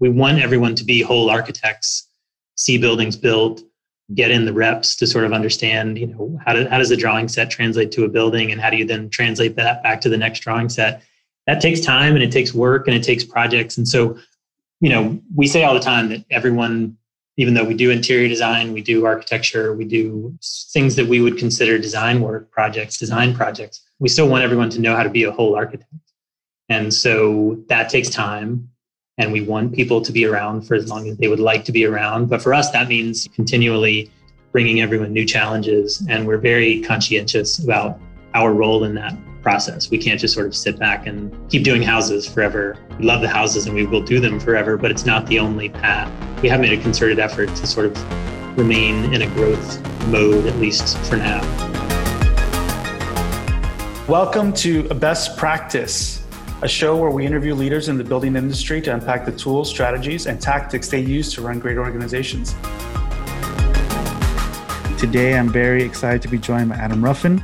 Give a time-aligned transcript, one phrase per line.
[0.00, 2.08] we want everyone to be whole architects,
[2.56, 3.62] see buildings built,
[4.14, 6.96] get in the reps to sort of understand, you know, how, do, how does the
[6.96, 10.08] drawing set translate to a building and how do you then translate that back to
[10.08, 11.02] the next drawing set?
[11.46, 13.76] That takes time and it takes work and it takes projects.
[13.76, 14.18] And so,
[14.80, 16.96] you know, we say all the time that everyone,
[17.36, 20.36] even though we do interior design, we do architecture, we do
[20.72, 24.80] things that we would consider design work projects, design projects, we still want everyone to
[24.80, 25.92] know how to be a whole architect.
[26.68, 28.70] And so that takes time
[29.20, 31.72] and we want people to be around for as long as they would like to
[31.72, 32.30] be around.
[32.30, 34.10] But for us, that means continually
[34.50, 36.02] bringing everyone new challenges.
[36.08, 38.00] And we're very conscientious about
[38.32, 39.90] our role in that process.
[39.90, 42.78] We can't just sort of sit back and keep doing houses forever.
[42.98, 45.68] We love the houses and we will do them forever, but it's not the only
[45.68, 46.10] path.
[46.40, 50.56] We have made a concerted effort to sort of remain in a growth mode, at
[50.56, 51.40] least for now.
[54.08, 56.20] Welcome to Best Practice
[56.62, 60.26] a show where we interview leaders in the building industry to unpack the tools, strategies,
[60.26, 62.54] and tactics they use to run great organizations.
[64.98, 67.42] Today, I'm very excited to be joined by Adam Ruffin.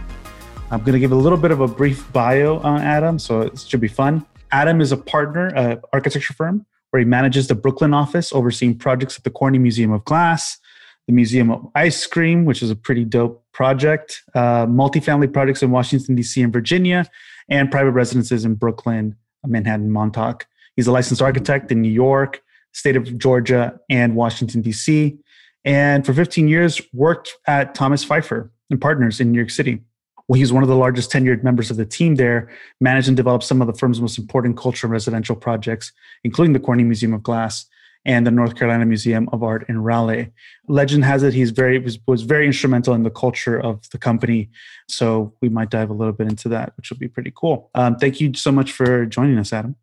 [0.71, 3.59] I'm going to give a little bit of a brief bio on Adam, so it
[3.59, 4.27] should be fun.
[4.53, 9.17] Adam is a partner at architecture firm where he manages the Brooklyn office, overseeing projects
[9.17, 10.59] at the Corning Museum of Glass,
[11.07, 15.71] the Museum of Ice Cream, which is a pretty dope project, uh, multifamily projects in
[15.71, 16.43] Washington, D.C.
[16.43, 17.09] and Virginia,
[17.49, 20.47] and private residences in Brooklyn, Manhattan, Montauk.
[20.75, 25.17] He's a licensed architect in New York, state of Georgia, and Washington, D.C.
[25.65, 29.83] And for 15 years, worked at Thomas Phifer and Partners in New York City.
[30.29, 33.45] Well, he's one of the largest tenured members of the team there, managed and developed
[33.45, 35.93] some of the firm's most important cultural residential projects,
[36.25, 37.67] including the Corning Museum of Glass
[38.07, 40.33] and the North Carolina Museum of Art in Raleigh.
[40.69, 44.49] Legend has it he's very was, was very instrumental in the culture of the company.
[44.89, 47.69] So we might dive a little bit into that, which will be pretty cool.
[47.75, 49.75] Um, thank you so much for joining us, Adam.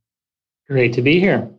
[0.68, 1.50] Great to be here.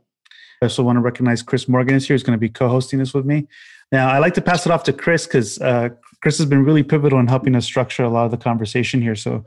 [0.63, 2.15] I also want to recognize Chris Morgan is here.
[2.15, 3.47] He's going to be co-hosting this with me.
[3.93, 5.91] Now, I like to pass it off to Chris because uh,
[6.23, 9.15] Chris has been really pivotal in helping us structure a lot of the conversation here.
[9.15, 9.45] So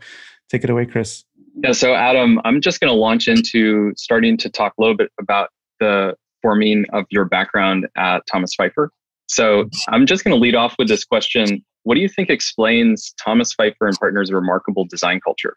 [0.49, 1.23] take it away, Chris.
[1.63, 5.11] Yeah, so Adam, I'm just going to launch into starting to talk a little bit
[5.19, 8.89] about the forming of your background at Thomas Phifer.
[9.27, 11.63] So I'm just going to lead off with this question.
[11.83, 15.53] What do you think explains Thomas Phifer and Partners' remarkable design culture?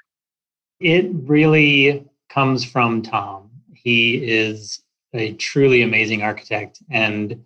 [0.80, 3.50] It really comes from Tom.
[3.74, 4.82] He is
[5.14, 7.42] a truly amazing architect and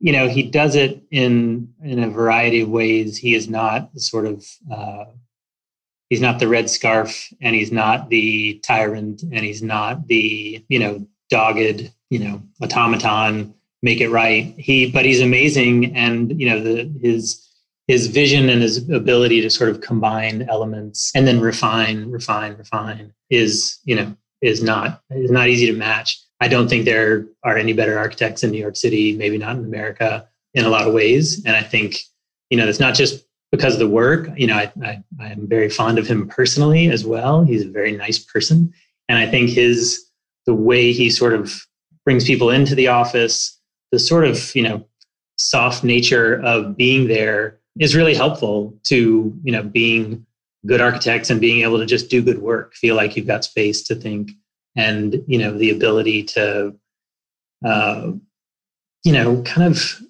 [0.00, 4.26] you know he does it in in a variety of ways he is not sort
[4.26, 5.04] of uh,
[6.08, 10.78] he's not the red scarf and he's not the tyrant and he's not the you
[10.78, 14.54] know dogged you know automaton make it right.
[14.58, 15.96] He but he's amazing.
[15.96, 17.44] And you know the his
[17.86, 23.14] his vision and his ability to sort of combine elements and then refine refine refine
[23.30, 26.20] is you know is not is not easy to match.
[26.40, 29.64] I don't think there are any better architects in new york city maybe not in
[29.64, 31.44] america in a lot of ways.
[31.44, 32.00] And i think
[32.50, 34.28] you know it's not just because of the work.
[34.36, 37.44] You know i i, I am very fond of him personally as well.
[37.44, 38.72] He's a very nice person.
[39.08, 40.07] And i think his
[40.48, 41.54] the way he sort of
[42.06, 43.60] brings people into the office,
[43.92, 44.82] the sort of, you know,
[45.36, 50.24] soft nature of being there is really helpful to, you know, being
[50.64, 53.82] good architects and being able to just do good work, feel like you've got space
[53.82, 54.30] to think
[54.74, 56.74] and, you know, the ability to,
[57.62, 58.10] uh,
[59.04, 60.00] you know, kind of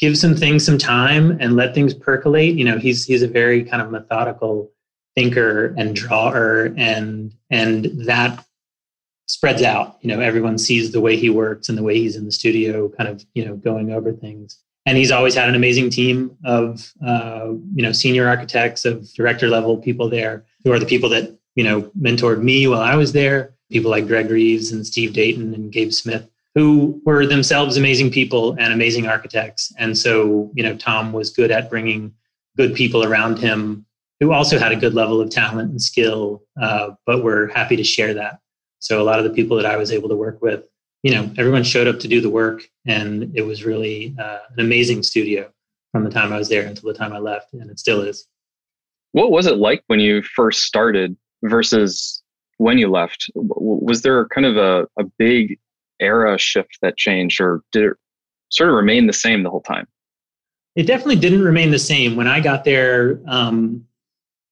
[0.00, 2.56] give some things some time and let things percolate.
[2.56, 4.72] You know, he's he's a very kind of methodical
[5.14, 8.44] thinker and drawer and and that
[9.26, 9.96] spreads out.
[10.00, 12.88] You know, everyone sees the way he works and the way he's in the studio,
[12.88, 14.58] kind of you know going over things.
[14.86, 19.48] And he's always had an amazing team of uh, you know senior architects, of director
[19.48, 23.12] level people there, who are the people that you know mentored me while I was
[23.12, 23.54] there.
[23.70, 28.52] People like Greg Reeves and Steve Dayton and Gabe Smith, who were themselves amazing people
[28.58, 29.72] and amazing architects.
[29.78, 32.12] And so you know Tom was good at bringing
[32.56, 33.86] good people around him
[34.20, 37.82] who also had a good level of talent and skill, uh, but were happy to
[37.82, 38.38] share that
[38.84, 40.68] so a lot of the people that I was able to work with,
[41.02, 44.60] you know, everyone showed up to do the work, and it was really uh, an
[44.60, 45.50] amazing studio
[45.90, 48.26] from the time I was there until the time I left, and it still is.
[49.12, 52.22] What was it like when you first started versus
[52.58, 53.30] when you left?
[53.34, 55.58] Was there kind of a, a big
[55.98, 57.92] era shift that changed, or did it
[58.50, 59.86] sort of remain the same the whole time?
[60.76, 62.16] It definitely didn't remain the same.
[62.16, 63.86] When I got there um,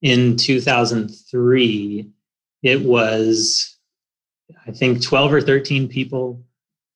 [0.00, 2.08] in 2003,
[2.62, 3.71] it was
[4.66, 6.42] I think 12 or 13 people.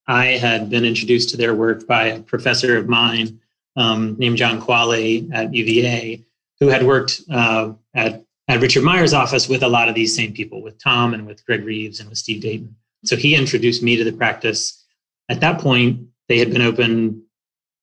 [0.09, 3.41] I had been introduced to their work by a professor of mine
[3.77, 6.25] um, named John Quale at UVA,
[6.61, 10.33] who had worked uh, at, at Richard Meier's office with a lot of these same
[10.33, 12.77] people, with Tom and with Greg Reeves and with Steve Dayton.
[13.05, 14.85] So he introduced me to the practice.
[15.29, 17.23] at that point, they had been open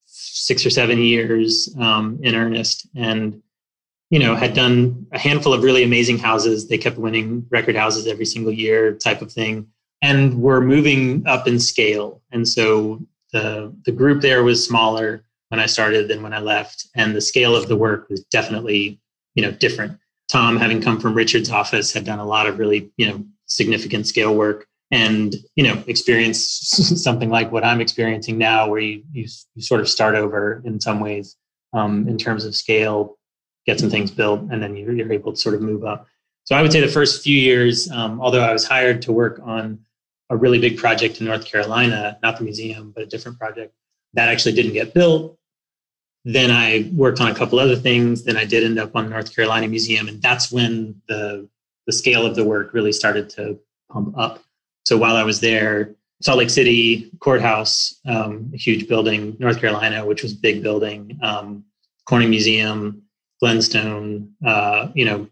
[0.05, 3.41] six or seven years um, in earnest and
[4.13, 6.67] you know had done a handful of really amazing houses.
[6.67, 9.65] They kept winning record houses every single year type of thing
[10.03, 12.21] and were moving up in scale.
[12.31, 13.01] And so
[13.31, 16.87] the the group there was smaller when i started than when i left.
[16.95, 19.01] And the scale of the work was definitely
[19.33, 19.97] you know different.
[20.29, 24.05] Tom having come from richard's office had done a lot of really you know significant
[24.05, 26.39] scale work and you know experience
[27.07, 29.25] something like what i'm experiencing now where you, you,
[29.55, 31.35] you sort of start over in some ways
[31.73, 33.17] um, in terms of scale
[33.65, 36.07] get some things built and then you're, you're, able to sort of move up.
[36.45, 39.39] So i would say the first few years um, although i was hired to work
[39.43, 39.79] on
[40.29, 43.73] a really big project in north carolina not the museum but a different project
[44.13, 45.37] that actually didn't get built.
[46.25, 48.23] Then i worked on a couple other things.
[48.23, 51.47] Then i did end up on north carolina museum and that's when the
[51.85, 53.59] the scale of the work really started to
[53.91, 54.41] pump up.
[54.85, 60.23] So while I was there, Salt Lake City courthouse, um, huge building, North Carolina, which
[60.23, 61.65] was big building, um,
[62.05, 63.03] Corning Museum,
[63.39, 65.27] Glenstone, uh, you know,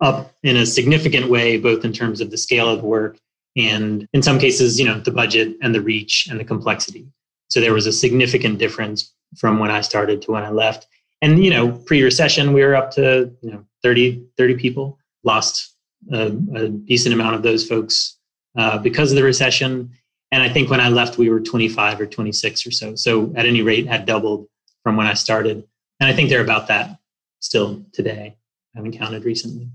[0.00, 3.18] up in a significant way, both in terms of the scale of the work
[3.56, 7.06] and in some cases, you know, the budget and the reach and the complexity.
[7.48, 10.86] So there was a significant difference from when I started to when I left.
[11.22, 15.74] And, you know, pre-recession, we were up to, you know, 30, 30 people, lost
[16.12, 18.18] a, a decent amount of those folks
[18.58, 19.90] uh, because of the recession.
[20.32, 22.94] And I think when I left, we were 25 or 26 or so.
[22.96, 24.48] So at any rate, had doubled
[24.82, 25.64] from when I started.
[26.00, 26.98] And I think they're about that
[27.44, 28.36] still today.
[28.76, 29.68] I've encountered recently.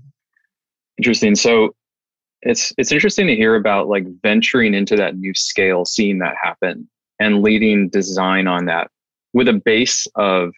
[0.98, 1.34] Interesting.
[1.34, 1.74] So
[2.42, 6.88] it's it's interesting to hear about like venturing into that new scale, seeing that happen,
[7.18, 8.90] and leading design on that
[9.32, 10.50] with a base of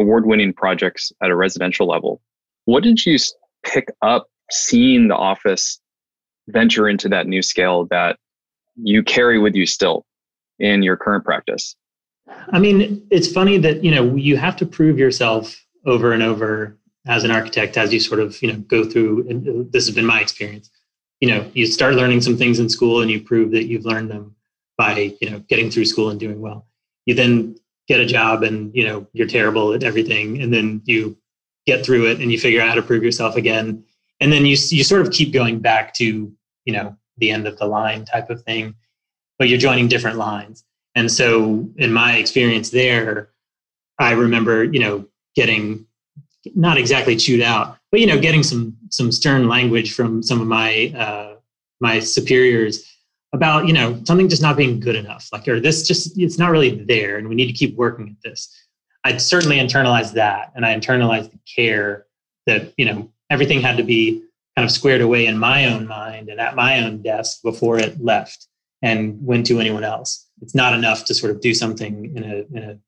[0.00, 2.20] award-winning projects at a residential level.
[2.64, 3.18] What did you
[3.64, 5.80] pick up seeing the office
[6.48, 8.16] venture into that new scale that
[8.76, 10.06] you carry with you still
[10.58, 11.76] in your current practice?
[12.52, 15.56] I mean, it's funny that, you know, you have to prove yourself
[15.88, 16.76] over and over
[17.06, 20.06] as an architect as you sort of, you know, go through and this has been
[20.06, 20.70] my experience.
[21.20, 24.10] You know, you start learning some things in school and you prove that you've learned
[24.10, 24.36] them
[24.76, 26.66] by, you know, getting through school and doing well.
[27.06, 27.56] You then
[27.88, 31.16] get a job and, you know, you're terrible at everything and then you
[31.66, 33.82] get through it and you figure out how to prove yourself again.
[34.20, 36.32] And then you you sort of keep going back to
[36.68, 38.74] you know the end of the line type of thing
[39.38, 40.64] but you're joining different lines
[40.94, 43.30] and so in my experience there
[43.98, 45.08] i remember you know
[45.38, 45.86] getting
[46.54, 50.46] not exactly chewed out but you know getting some some stern language from some of
[50.46, 51.34] my uh,
[51.80, 52.74] my superiors
[53.32, 56.50] about you know something just not being good enough like or this just it's not
[56.50, 58.40] really there and we need to keep working at this
[59.04, 62.06] i certainly internalized that and i internalized the care
[62.46, 62.98] that you know
[63.30, 64.22] everything had to be
[64.56, 68.02] kind of squared away in my own mind and at my own desk before it
[68.02, 68.48] left
[68.82, 70.26] and went to anyone else.
[70.42, 72.78] It's not enough to sort of do something in a, in a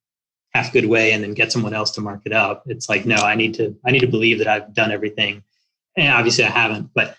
[0.53, 2.65] half good way and then get someone else to mark it up.
[2.67, 5.43] It's like, no, I need to, I need to believe that I've done everything.
[5.97, 7.17] And obviously I haven't, but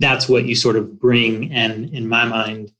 [0.00, 1.52] that's what you sort of bring.
[1.52, 2.72] And in my mind,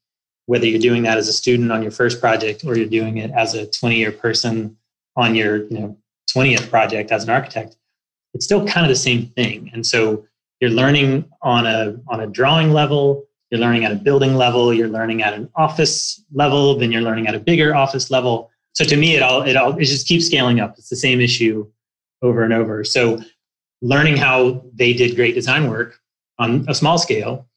[0.46, 3.30] whether you're doing that as a student on your first project or you're doing it
[3.32, 4.76] as a 20 year person
[5.16, 5.98] on your, you know,
[6.34, 7.76] 20th project as an architect,
[8.34, 9.70] it's still kind of the same thing.
[9.72, 10.26] And so
[10.60, 14.88] you're learning on a on a drawing level you're learning at a building level you're
[14.88, 18.96] learning at an office level then you're learning at a bigger office level so to
[18.96, 20.78] me it all it all it just keeps scaling up.
[20.78, 21.68] It's the same issue
[22.22, 22.84] over and over.
[22.84, 23.20] So
[23.82, 25.98] learning how they did great design work
[26.38, 27.48] on a small scale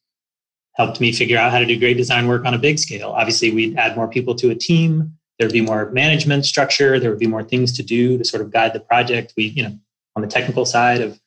[0.74, 3.12] helped me figure out how to do great design work on a big scale.
[3.12, 5.16] Obviously we'd add more people to a team.
[5.38, 7.00] There'd be more management structure.
[7.00, 9.34] There would be more things to do to sort of guide the project.
[9.38, 9.78] We you know
[10.16, 11.20] on the technical side of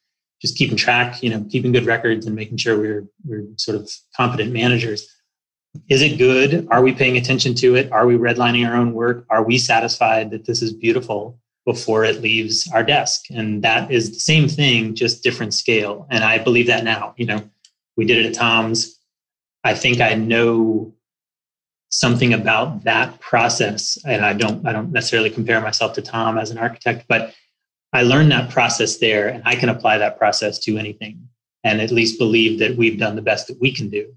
[0.42, 3.88] just keeping track, you know, keeping good records and making sure we're we're sort of
[4.16, 5.06] competent managers.
[5.88, 6.66] Is it good?
[6.70, 7.90] Are we paying attention to it?
[7.92, 9.26] Are we redlining our own work?
[9.28, 13.24] Are we satisfied that this is beautiful before it leaves our desk?
[13.30, 16.06] And that is the same thing, just different scale.
[16.10, 17.14] And I believe that now.
[17.16, 17.50] You know,
[17.96, 18.98] we did it at Tom's.
[19.64, 20.94] I think I know
[21.90, 23.98] something about that process.
[24.06, 27.34] And I don't I don't necessarily compare myself to Tom as an architect, but
[27.92, 31.28] I learned that process there and I can apply that process to anything
[31.62, 34.14] and at least believe that we've done the best that we can do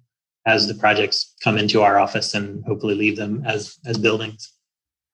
[0.48, 4.52] as the projects come into our office and hopefully leave them as as buildings.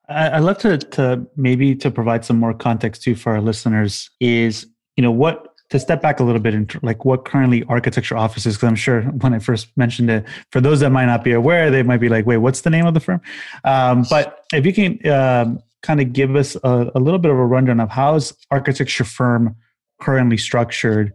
[0.07, 4.67] I'd love to to maybe to provide some more context too for our listeners is
[4.95, 8.55] you know what to step back a little bit and like what currently architecture offices
[8.55, 11.71] because i'm sure when i first mentioned it for those that might not be aware
[11.71, 13.19] they might be like wait what's the name of the firm
[13.63, 17.37] um, but if you can um, kind of give us a, a little bit of
[17.37, 19.55] a rundown of how is architecture firm
[19.99, 21.13] currently structured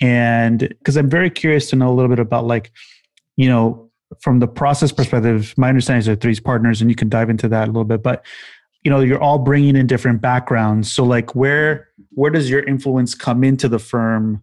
[0.00, 2.72] and because i'm very curious to know a little bit about like
[3.38, 3.88] you know
[4.20, 7.30] from the process perspective, my understanding is there are three partners, and you can dive
[7.30, 8.02] into that a little bit.
[8.02, 8.24] But
[8.82, 10.92] you know, you're all bringing in different backgrounds.
[10.92, 14.42] So, like, where where does your influence come into the firm?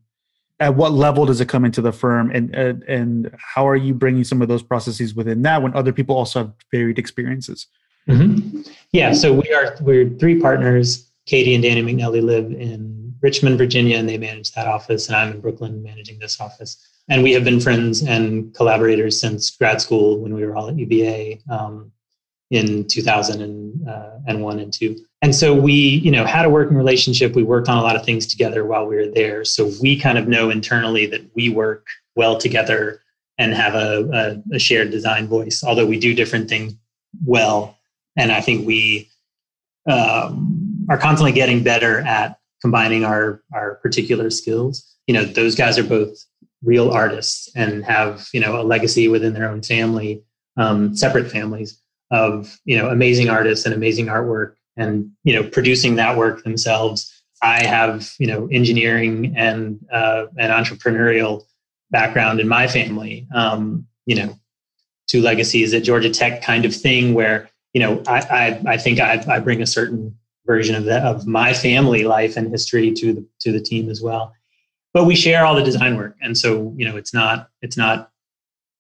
[0.60, 3.94] At what level does it come into the firm, and and, and how are you
[3.94, 7.68] bringing some of those processes within that when other people also have varied experiences?
[8.08, 8.62] Mm-hmm.
[8.92, 11.12] Yeah, so we are we're three partners.
[11.26, 15.32] Katie and Danny MacNelly live in Richmond, Virginia, and they manage that office, and I'm
[15.34, 16.72] in Brooklyn managing this office
[17.10, 20.78] and we have been friends and collaborators since grad school when we were all at
[20.78, 21.92] UVA um,
[22.50, 24.96] in 2001 uh, and two.
[25.22, 27.36] And so we, you know, had a working relationship.
[27.36, 29.46] We worked on a lot of things together while we were there.
[29.46, 33.02] So we kind of know internally that we work well together
[33.38, 36.74] and have a, a, a shared design voice, although we do different things
[37.24, 37.78] well.
[38.16, 39.10] And I think we
[39.88, 44.98] um, are constantly getting better at combining our our particular skills.
[45.06, 46.18] You know, those guys are both
[46.64, 50.24] real artists and have you know a legacy within their own family,
[50.58, 51.80] um, separate families
[52.10, 57.12] of you know amazing artists and amazing artwork, and you know producing that work themselves.
[57.44, 61.44] I have you know engineering and uh, an entrepreneurial
[61.92, 63.28] background in my family.
[63.36, 64.34] Um, you know,
[65.08, 69.00] two legacies at Georgia Tech kind of thing where you know I I, I think
[69.00, 73.14] I, I bring a certain version of that of my family life and history to
[73.14, 74.34] the to the team as well.
[74.94, 76.16] But we share all the design work.
[76.22, 78.12] And so you know it's not it's not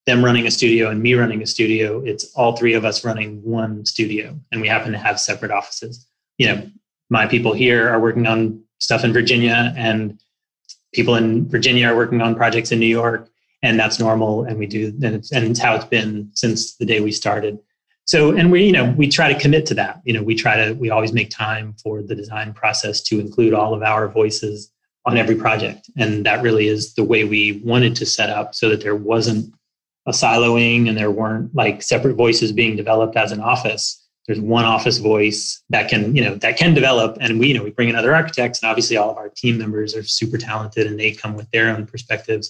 [0.05, 2.01] them running a studio and me running a studio.
[2.05, 4.39] It's all three of us running one studio.
[4.51, 6.07] And we happen to have separate offices.
[6.37, 6.69] You know
[7.09, 10.19] my people here are working on stuff in virginia and
[10.93, 13.29] people in virginia are working on projects in new york.
[13.63, 14.43] And that's normal.
[14.43, 17.57] And we do and it's, and it's how it's been since the day we started
[18.05, 20.55] so and we you know we try to commit to that you know we try
[20.55, 24.71] to we always make time for the design process to include all of our voices
[25.05, 25.89] on every project.
[25.97, 29.53] And that really is the way we wanted to set up so that there wasn't
[30.07, 34.01] a siloing and there weren't like separate voices being developed as an office.
[34.27, 37.17] There's one office voice that can, you know, that can develop.
[37.21, 39.59] And we, you know, we bring in other architects and obviously all of our team
[39.59, 42.49] members are super talented and they come with their own perspectives.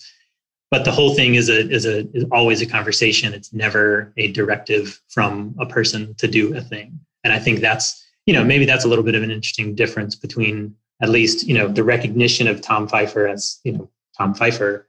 [0.76, 3.34] But the whole thing is a is a is always a conversation.
[3.34, 7.00] It's never a directive from a person to do a thing.
[7.24, 10.16] And I think that's, you know, maybe that's a little bit of an interesting difference
[10.16, 14.84] between at least you know the recognition of Tom Phifer as you know Tom Phifer,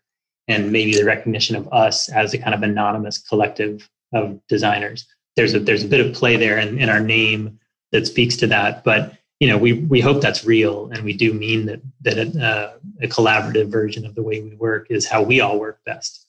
[0.49, 5.07] and maybe the recognition of us as a kind of anonymous collective of designers.
[5.37, 7.61] There's a there's a bit of play there in, in our name
[7.93, 11.33] that speaks to that, but you know we we hope that's real, and we do
[11.33, 15.23] mean that that a, uh, a collaborative version of the way we work is how
[15.23, 16.27] we all work best.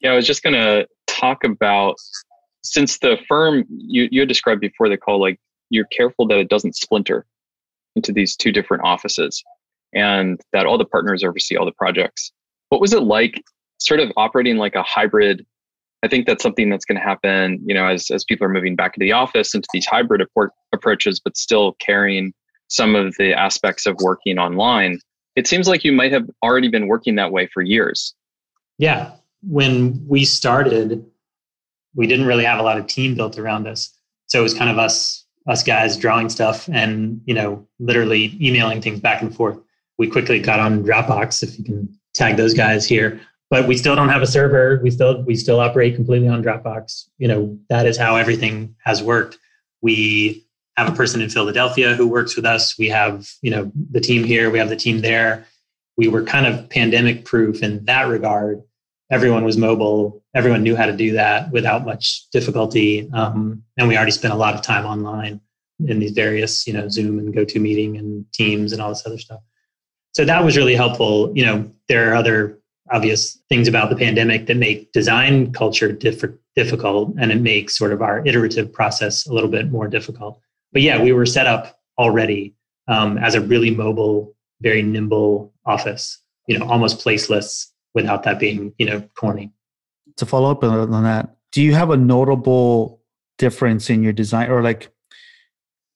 [0.00, 1.96] Yeah, I was just going to talk about
[2.62, 6.76] since the firm you you described before the call, like you're careful that it doesn't
[6.76, 7.26] splinter
[7.96, 9.42] into these two different offices
[9.94, 12.30] and that all the partners oversee all the projects.
[12.68, 13.42] What was it like
[13.78, 15.46] sort of operating like a hybrid?
[16.02, 18.76] I think that's something that's going to happen, you know, as, as people are moving
[18.76, 22.32] back into the office into these hybrid apport, approaches, but still carrying
[22.68, 24.98] some of the aspects of working online.
[25.36, 28.14] It seems like you might have already been working that way for years.
[28.78, 29.12] Yeah.
[29.42, 31.04] When we started,
[31.94, 33.92] we didn't really have a lot of team built around us.
[34.26, 38.80] So it was kind of us us guys drawing stuff and you know literally emailing
[38.80, 39.58] things back and forth
[39.98, 43.94] we quickly got on dropbox if you can tag those guys here but we still
[43.94, 47.86] don't have a server we still we still operate completely on dropbox you know that
[47.86, 49.38] is how everything has worked
[49.82, 50.44] we
[50.76, 54.24] have a person in philadelphia who works with us we have you know the team
[54.24, 55.46] here we have the team there
[55.96, 58.62] we were kind of pandemic proof in that regard
[59.10, 60.22] everyone was mobile.
[60.34, 63.08] Everyone knew how to do that without much difficulty.
[63.12, 65.40] Um, and we already spent a lot of time online
[65.86, 69.40] in these various, you know, Zoom and GoToMeeting and Teams and all this other stuff.
[70.12, 71.32] So that was really helpful.
[71.36, 72.58] You know, there are other
[72.92, 76.24] obvious things about the pandemic that make design culture diff-
[76.54, 80.40] difficult and it makes sort of our iterative process a little bit more difficult.
[80.72, 82.54] But yeah, we were set up already
[82.88, 87.66] um, as a really mobile, very nimble office, you know, almost placeless
[87.96, 89.50] without that being you know corny
[90.16, 93.00] to follow up on that do you have a notable
[93.38, 94.90] difference in your design or like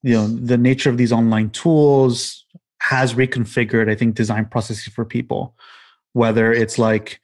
[0.03, 2.47] you know the nature of these online tools
[2.81, 5.55] has reconfigured i think design processes for people
[6.13, 7.21] whether it's like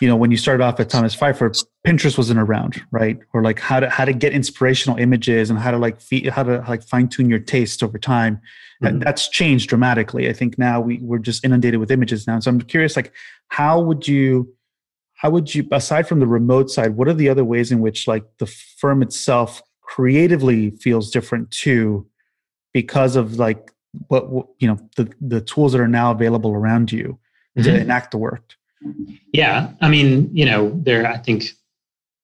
[0.00, 1.50] you know when you started off at thomas phifer
[1.86, 3.18] pinterest wasn't around right?
[3.32, 6.42] Or like how to how to get inspirational images and how to like feed, how
[6.42, 8.40] to like fine tune your taste over time.
[8.82, 8.98] Mm-hmm.
[8.98, 10.28] that's changed dramatically.
[10.28, 12.40] I think now we, we're just inundated with images now.
[12.40, 13.12] So i'm curious like
[13.48, 14.52] how would you
[15.14, 18.08] how would you aside from the remote side what are the other ways in which
[18.08, 22.06] like the firm itself creatively feels different too
[22.74, 23.72] because of like
[24.08, 27.18] what, what you know the the tools that are now available around you
[27.56, 27.62] mm-hmm.
[27.62, 28.54] to enact the work
[29.32, 31.50] yeah i mean you know there i think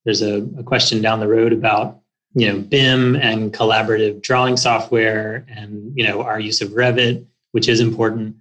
[0.04, 2.00] there's a, a question down the road about
[2.34, 7.68] you know BIM and collaborative drawing software and you know our use of Revit, which
[7.68, 8.36] is important.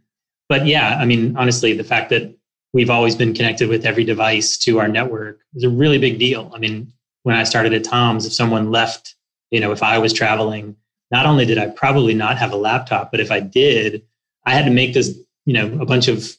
[0.49, 2.35] But yeah, I mean, honestly, the fact that
[2.73, 6.51] we've always been connected with every device to our network is a really big deal.
[6.53, 6.91] I mean,
[7.23, 9.15] when I started at Tom's, if someone left,
[9.49, 10.75] you know, if I was traveling,
[11.09, 14.03] not only did I probably not have a laptop, but if I did,
[14.45, 16.35] I had to make this, you know, a bunch of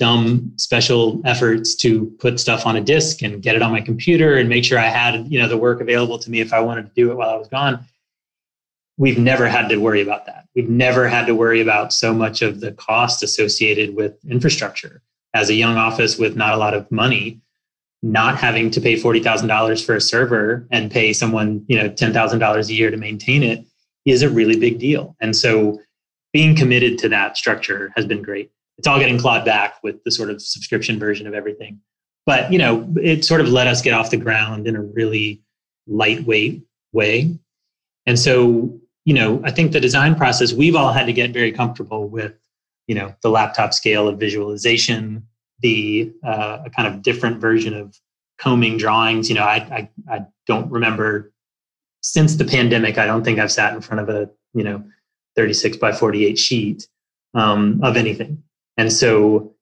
[0.00, 4.38] dumb special efforts to put stuff on a disk and get it on my computer
[4.38, 6.86] and make sure I had, you know, the work available to me if I wanted
[6.86, 7.84] to do it while I was gone.
[8.96, 10.46] We've never had to worry about that.
[10.56, 15.02] We've never had to worry about so much of the cost associated with infrastructure.
[15.34, 17.40] As a young office with not a lot of money,
[18.02, 22.74] not having to pay $40,000 for a server and pay someone, you know, $10,000 a
[22.74, 23.64] year to maintain it
[24.06, 25.14] is a really big deal.
[25.20, 25.78] And so
[26.32, 28.50] being committed to that structure has been great.
[28.80, 31.80] It's all getting clawed back with the sort of subscription version of everything.
[32.24, 35.42] But, you know, it sort of let us get off the ground in a really
[35.86, 36.62] lightweight
[36.94, 37.38] way.
[38.06, 41.52] And so, you know, I think the design process, we've all had to get very
[41.52, 42.32] comfortable with,
[42.86, 45.26] you know, the laptop scale of visualization,
[45.60, 47.94] the uh, a kind of different version of
[48.38, 49.28] combing drawings.
[49.28, 49.56] You know, I,
[50.08, 51.34] I, I don't remember
[52.00, 52.96] since the pandemic.
[52.96, 54.82] I don't think I've sat in front of a you know
[55.36, 56.88] 36 by 48 sheet
[57.34, 58.42] um, of anything,
[58.80, 59.54] and so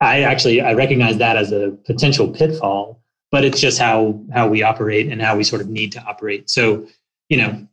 [0.00, 3.00] I actually I recognize that as a potential pitfall.
[3.30, 6.50] But it's just how how we operate and how we sort of need to operate.
[6.50, 6.86] So
[7.28, 7.66] you know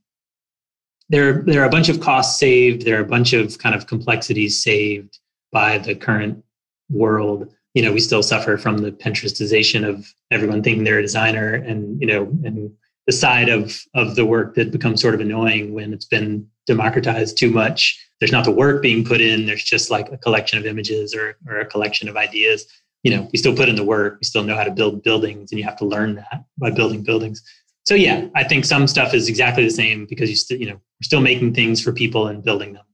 [1.09, 3.87] there there are a bunch of costs saved there are a bunch of kind of
[3.87, 5.19] complexities saved
[5.51, 6.43] by the current
[6.89, 11.53] world you know we still suffer from the pinterestization of everyone thinking they're a designer
[11.53, 12.71] and you know and
[13.07, 17.37] the side of of the work that becomes sort of annoying when it's been democratized
[17.37, 17.99] too much.
[18.19, 21.37] There's not the work being put in there's just like a collection of images or,
[21.47, 22.65] or a collection of ideas.
[23.03, 25.51] You know we still put in the work we still know how to build buildings
[25.51, 27.41] and you have to learn that by building buildings.
[27.85, 30.73] So yeah i think some stuff is exactly the same because you still you know
[30.75, 32.85] we're still making things for people and building them.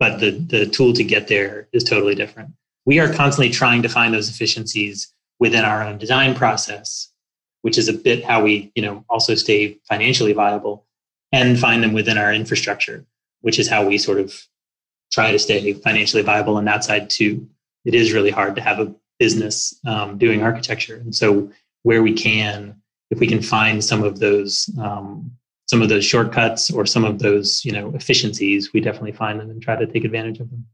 [0.00, 2.50] But the the tool to get there is totally different.
[2.86, 7.09] We are constantly trying to find those efficiencies within our own design process,
[7.62, 10.86] which is a bit how we, you know, also stay financially viable
[11.32, 13.04] and find them within our infrastructure,
[13.40, 14.34] which is how we sort of
[15.12, 17.46] try to stay financially viable on that side too.
[17.84, 21.50] It is really hard to have a business um, doing architecture, and so
[21.82, 22.76] where we can,
[23.10, 25.32] if we can find some of those um,
[25.66, 29.50] some of those shortcuts or some of those you know efficiencies, we definitely find them
[29.50, 30.66] and try to take advantage of them.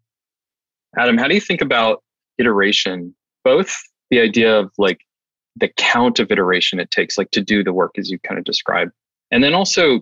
[0.98, 2.02] Adam, how do you think about
[2.38, 3.14] iteration?
[3.44, 3.76] Both
[4.10, 5.00] the idea of like
[5.56, 8.44] the count of iteration it takes, like to do the work as you kind of
[8.44, 8.92] described,
[9.30, 10.00] and then also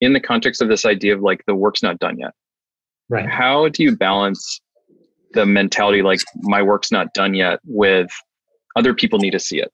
[0.00, 2.32] in the context of this idea of like the work's not done yet.
[3.08, 3.28] Right.
[3.28, 4.60] How do you balance
[5.32, 8.08] the mentality like my work's not done yet with
[8.76, 9.72] other people need to see it?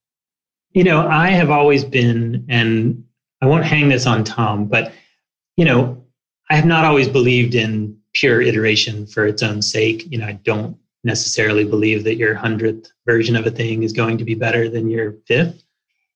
[0.72, 3.04] You know, I have always been, and
[3.42, 4.92] I won't hang this on Tom, but
[5.56, 6.04] you know,
[6.50, 10.10] I have not always believed in pure iteration for its own sake.
[10.10, 14.18] You know, I don't necessarily believe that your hundredth version of a thing is going
[14.18, 15.62] to be better than your fifth.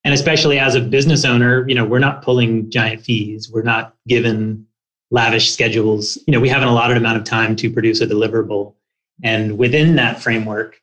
[0.04, 3.50] And especially as a business owner, you know, we're not pulling giant fees.
[3.50, 4.66] We're not given
[5.10, 6.18] lavish schedules.
[6.26, 8.74] You know, we have an allotted amount of time to produce a deliverable.
[9.22, 10.80] And within that framework,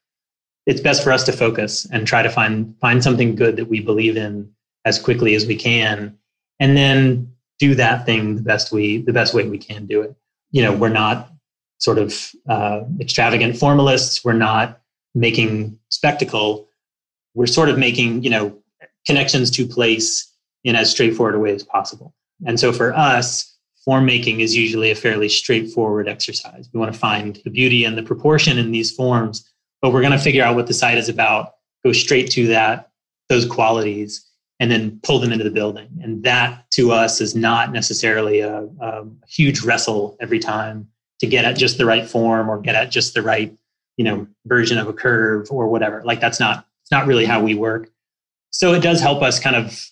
[0.66, 3.80] it's best for us to focus and try to find find something good that we
[3.80, 4.52] believe in
[4.84, 6.18] as quickly as we can.
[6.60, 10.16] And then do that thing the best we the best way we can do it
[10.52, 11.32] you know we're not
[11.78, 14.24] sort of uh, extravagant formalists.
[14.24, 14.82] We're not
[15.14, 16.68] making spectacle.
[17.34, 18.58] We're sort of making you know
[19.06, 20.32] connections to place
[20.64, 22.14] in as straightforward a way as possible.
[22.46, 23.52] And so for us
[23.84, 26.68] form making is usually a fairly straightforward exercise.
[26.74, 29.48] We want to find the beauty and the proportion in these forms
[29.86, 32.90] but we're going to figure out what the site is about go straight to that
[33.30, 34.28] those qualities
[34.60, 35.88] and then pull them into the building.
[36.02, 40.88] And that to us is not necessarily a, a, huge wrestle every time
[41.20, 43.56] to get at just the right form or get at just the right,
[43.98, 46.02] you know, version of a curve or whatever.
[46.04, 47.90] Like that's not it's not really how we work.
[48.52, 49.86] So it does help us kind of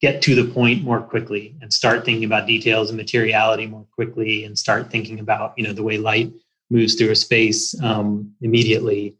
[0.00, 4.44] get to the point more quickly and start thinking about details and materiality more quickly
[4.44, 6.32] and start thinking about, you know, the way light
[6.70, 9.14] moves through a space um, immediately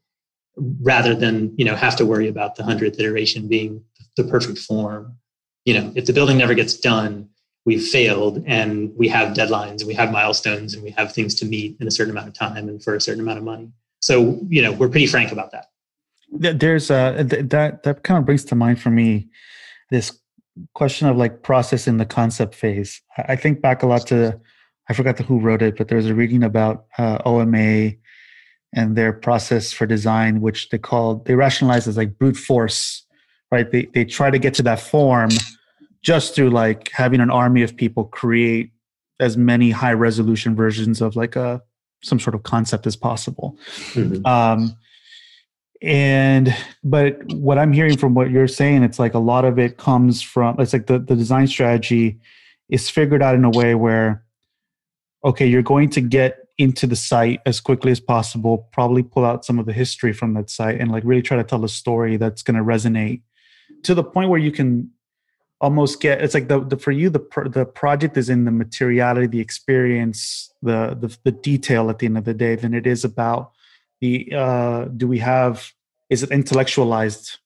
[0.83, 3.83] rather than, you know, have to worry about the hundredth iteration being
[4.17, 5.17] the perfect form.
[5.65, 7.29] You know, if the building never gets done,
[7.69, 11.45] we've failed and we have deadlines and we have milestones and we have things to
[11.45, 13.71] meet in a certain amount of time and for a certain amount of money.
[14.01, 15.67] So, you know, we're pretty frank about that.
[16.31, 19.29] There's uh that that kind of brings to mind for me
[19.91, 20.19] this
[20.75, 23.03] question of like process in the concept phase.
[23.17, 24.41] I think back a lot to
[24.89, 27.93] I forgot the who wrote it, but there's a reading about uh, OMA
[28.75, 33.05] and their process for design, which they called they rationalized as like brute force
[33.51, 33.71] right?
[33.71, 35.31] They they try to get to that form
[36.03, 38.73] just through like having an army of people create
[39.21, 41.63] as many high resolution versions of like a
[42.03, 43.59] some sort of concept as possible.
[43.93, 44.25] Mm-hmm.
[44.25, 44.77] Um,
[45.83, 49.79] and but what I'm hearing from what you're saying, it's like a lot of it
[49.79, 52.19] comes from it's like the, the design strategy
[52.69, 54.25] is figured out in a way where
[55.25, 59.45] okay, you're going to get into the site as quickly as possible, probably pull out
[59.45, 62.17] some of the history from that site and like really try to tell a story
[62.17, 63.23] that's going to resonate
[63.85, 64.91] to the point where you can
[65.61, 69.27] almost get it's like the, the for you the the project is in the materiality
[69.27, 73.05] the experience the, the the detail at the end of the day than it is
[73.05, 73.53] about
[74.01, 75.73] the uh do we have
[76.11, 77.39] is it intellectualized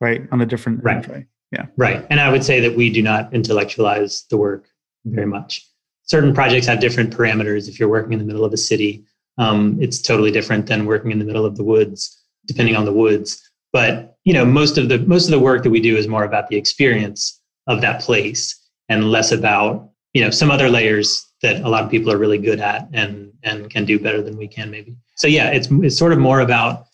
[0.00, 1.06] right on a different right.
[1.08, 1.66] way yeah.
[1.76, 2.06] Right.
[2.08, 4.68] And i would say that we do not intellectualize the work
[5.04, 5.68] very much.
[6.04, 7.68] Certain projects have different parameters.
[7.68, 9.04] If you're working in the middle of a city
[9.38, 12.92] um, it's totally different than working in the middle of the woods depending on the
[12.92, 13.42] woods.
[13.72, 16.24] But you know most of the most of the work that we do is more
[16.24, 21.62] about the experience of that place and less about you know some other layers that
[21.62, 24.48] a lot of people are really good at and and can do better than we
[24.48, 24.96] can maybe.
[25.16, 26.86] So yeah it's it's sort of more about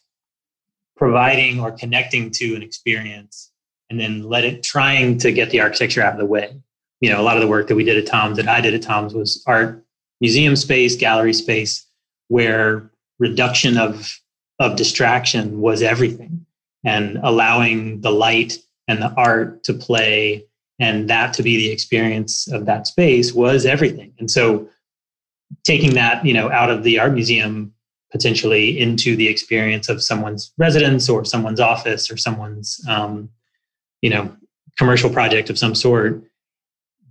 [0.96, 3.50] providing or connecting to an experience
[3.90, 6.56] and then let it trying to get the architecture out of the way.
[7.00, 8.74] You know a lot of the work that we did at tom's that i did
[8.74, 9.84] at tom's was art
[10.20, 11.86] museum space gallery space
[12.28, 14.18] where reduction of
[14.58, 16.44] of distraction was everything.
[16.84, 20.46] And allowing the light and the art to play
[20.78, 24.12] and that to be the experience of that space was everything.
[24.18, 24.68] And so
[25.64, 27.72] taking that you know out of the art museum
[28.12, 33.28] potentially into the experience of someone's residence or someone's office or someone's um,
[34.02, 34.34] you know
[34.76, 36.22] commercial project of some sort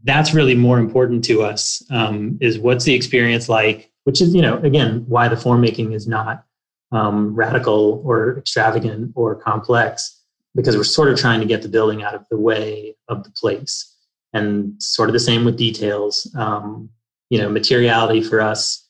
[0.04, 4.42] that's really more important to us um, is what's the experience like which is you
[4.42, 6.44] know again why the form making is not
[6.92, 10.17] um, radical or extravagant or complex
[10.58, 13.30] because we're sort of trying to get the building out of the way of the
[13.30, 13.94] place.
[14.34, 16.30] And sort of the same with details.
[16.36, 16.90] Um,
[17.30, 18.86] you know, materiality for us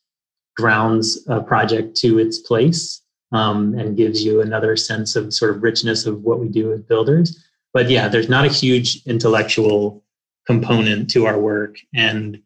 [0.56, 3.02] grounds a project to its place
[3.32, 6.82] um, and gives you another sense of sort of richness of what we do as
[6.82, 7.46] builders.
[7.74, 10.04] But yeah, there's not a huge intellectual
[10.48, 11.78] component to our work.
[11.94, 12.42] And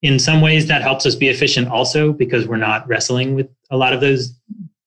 [0.00, 3.76] in some ways, that helps us be efficient also because we're not wrestling with a
[3.76, 4.34] lot of those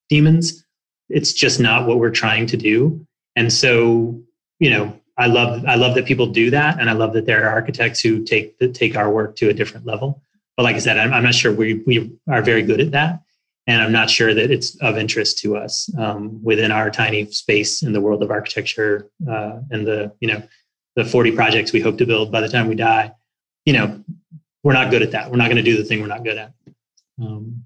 [0.09, 0.65] demons.
[1.09, 3.05] It's just not what we're trying to do.
[3.35, 4.21] And so,
[4.59, 7.45] you know, I love I love that people do that, and I love that there
[7.45, 10.21] are architects who take take our work to a different level.
[10.57, 13.21] But like I said, I'm, I'm not sure we we are very good at that,
[13.65, 17.81] and I'm not sure that it's of interest to us um, within our tiny space
[17.81, 20.43] in the world of architecture uh, and the you know
[20.95, 23.13] the 40 projects we hope to build by the time we die.
[23.65, 24.03] You know,
[24.63, 25.29] we're not good at that.
[25.29, 26.53] We're not going to do the thing we're not good at.
[27.21, 27.65] Um,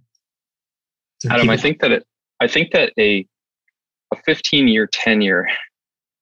[1.19, 2.07] so Adam, I think that it,
[2.39, 3.27] I think that a
[4.13, 5.47] a 15 year tenure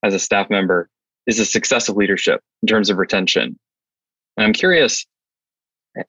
[0.04, 0.90] as a staff member
[1.26, 3.58] is a success of leadership in terms of retention.
[4.38, 5.06] And I'm curious,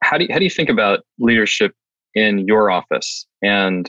[0.02, 1.72] how do you, how do you think about leadership
[2.14, 3.88] in your office and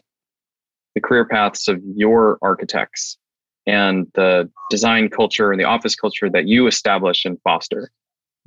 [0.95, 3.17] the career paths of your architects
[3.67, 7.91] and the design culture and the office culture that you establish and foster?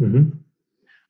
[0.01, 0.31] Mm-hmm.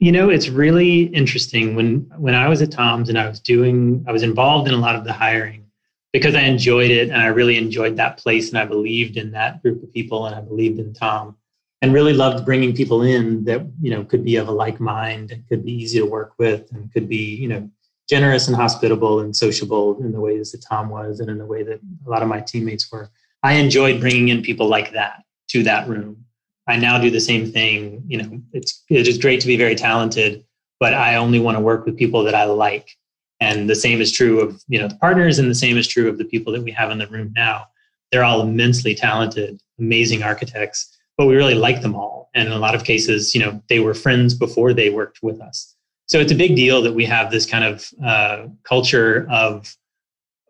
[0.01, 4.05] You know, it's really interesting when when I was at Tom's and I was doing,
[4.09, 5.65] I was involved in a lot of the hiring
[6.13, 9.63] because I enjoyed it and I really enjoyed that place and I believed in that
[9.63, 11.37] group of people and I believed in Tom
[11.81, 15.33] and really loved bringing people in that you know could be of a like mind
[15.33, 17.69] and could be easy to work with and could be you know
[18.09, 21.63] generous and hospitable and sociable in the ways that Tom was and in the way
[21.63, 23.11] that a lot of my teammates were.
[23.43, 26.25] I enjoyed bringing in people like that to that room.
[26.69, 28.05] I now do the same thing.
[28.07, 30.45] You know, it's it is great to be very talented,
[30.79, 32.89] but I only want to work with people that I like
[33.43, 36.09] and the same is true of you know the partners and the same is true
[36.09, 37.67] of the people that we have in the room now.
[38.11, 42.31] They're all immensely talented amazing architects but we really like them all.
[42.35, 45.41] And in a lot of cases you know they were friends before they worked with
[45.41, 45.75] us.
[46.07, 49.75] So it's a big deal that we have this kind of uh, culture of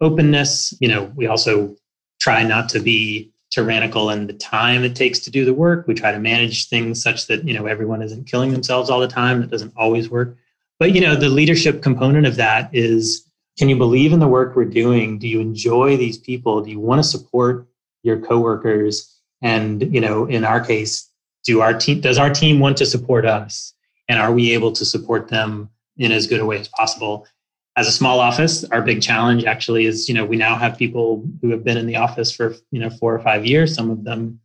[0.00, 0.74] openness.
[0.80, 1.74] You know we also
[2.20, 5.86] try not to be tyrannical in the time it takes to do the work.
[5.86, 9.08] We try to manage things such that you know everyone isn't killing themselves all the
[9.08, 9.40] time.
[9.40, 10.36] That doesn't always work
[10.82, 13.24] but you know, the leadership component of that is
[13.56, 15.16] can you believe in the work we're doing?
[15.16, 16.60] Do you enjoy these people?
[16.60, 17.68] Do you want to support
[18.02, 19.16] your coworkers?
[19.42, 21.08] And you know, in our case,
[21.44, 23.74] do our team does our team want to support us?
[24.08, 27.28] And are we able to support them in as good a way as possible?
[27.76, 31.24] As a small office, our big challenge actually is, you know, we now have people
[31.42, 33.72] who have been in the office for, you know, four or five years.
[33.72, 34.40] Some of them,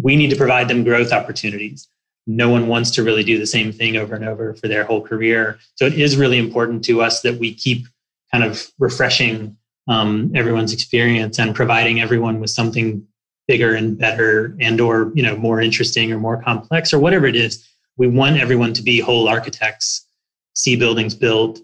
[0.00, 1.88] we need to provide them growth opportunities
[2.26, 5.00] no one wants to really do the same thing over and over for their whole
[5.00, 5.58] career.
[5.74, 7.86] So it is really important to us that we keep
[8.32, 9.56] kind of refreshing
[9.88, 13.06] um, everyone's experience and providing everyone with something
[13.48, 17.34] bigger and better and or you know more interesting or more complex or whatever it
[17.34, 20.06] is we want everyone to be whole architects
[20.54, 21.58] see buildings built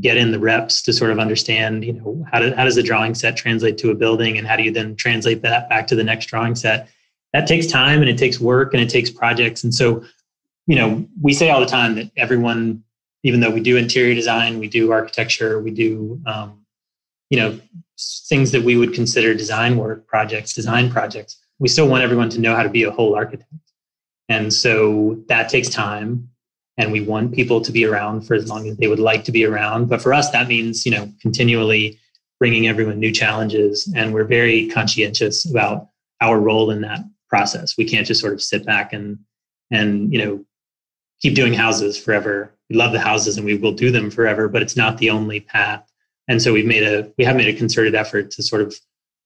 [0.00, 2.82] get in the reps to sort of understand you know how, do, how does the
[2.82, 5.94] drawing set translate to a building and how do you then translate that back to
[5.94, 6.88] the next drawing set
[7.32, 9.64] that takes time and it takes work and it takes projects.
[9.64, 10.04] And so
[10.68, 12.84] you know we say all the time that everyone
[13.24, 16.64] even though we do interior design we do architecture we do um,
[17.30, 17.58] you know
[18.28, 22.40] things that we would consider design work projects design projects we still want everyone to
[22.40, 23.50] know how to be a whole architect.
[24.28, 26.28] And so that takes time
[26.76, 29.32] and we want people to be around for as long as they would like to
[29.32, 29.88] be around.
[29.88, 31.98] But for us that means you know continually
[32.38, 35.88] bringing everyone new challenges and we're very conscientious about
[36.20, 37.76] our role in that process.
[37.76, 39.18] We can't just sort of sit back and
[39.70, 40.44] and you know
[41.20, 42.54] keep doing houses forever.
[42.70, 45.40] We love the houses and we will do them forever but it's not the only
[45.40, 45.84] path.
[46.28, 48.74] And so we've made a we have made a concerted effort to sort of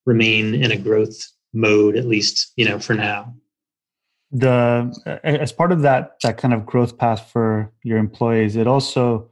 [0.07, 3.35] remain in a growth mode at least you know for now.
[4.31, 9.32] The as part of that that kind of growth path for your employees it also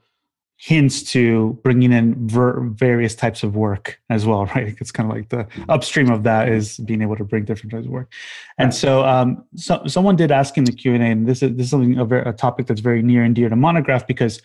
[0.63, 4.77] hints to bringing in ver- various types of work as well right?
[4.79, 7.87] It's kind of like the upstream of that is being able to bring different types
[7.87, 8.13] of work.
[8.59, 11.71] And so um so someone did ask in the q&a and this is this is
[11.71, 14.43] something a, a topic that's very near and dear to monograph because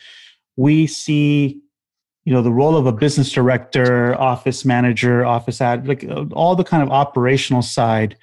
[0.55, 1.59] we see
[2.23, 6.63] you know the role of a business director office manager office ad like all the
[6.63, 8.15] kind of operational side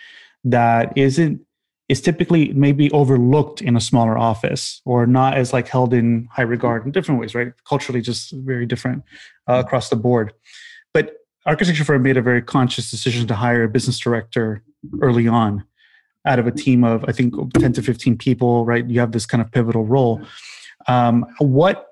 [0.45, 1.41] that isn't
[1.93, 6.49] is typically maybe overlooked in a smaller office or not as like held in high
[6.57, 7.53] regard in different ways right?
[7.69, 9.03] Culturally just very different
[9.47, 10.33] uh, across the board.
[10.95, 14.63] But architecture firm made a very conscious decision to hire a business director
[15.03, 15.65] early on
[16.25, 18.89] out of a team of i think 10 to 15 people right?
[18.89, 20.23] You have this kind of pivotal role.
[20.89, 21.89] Um, what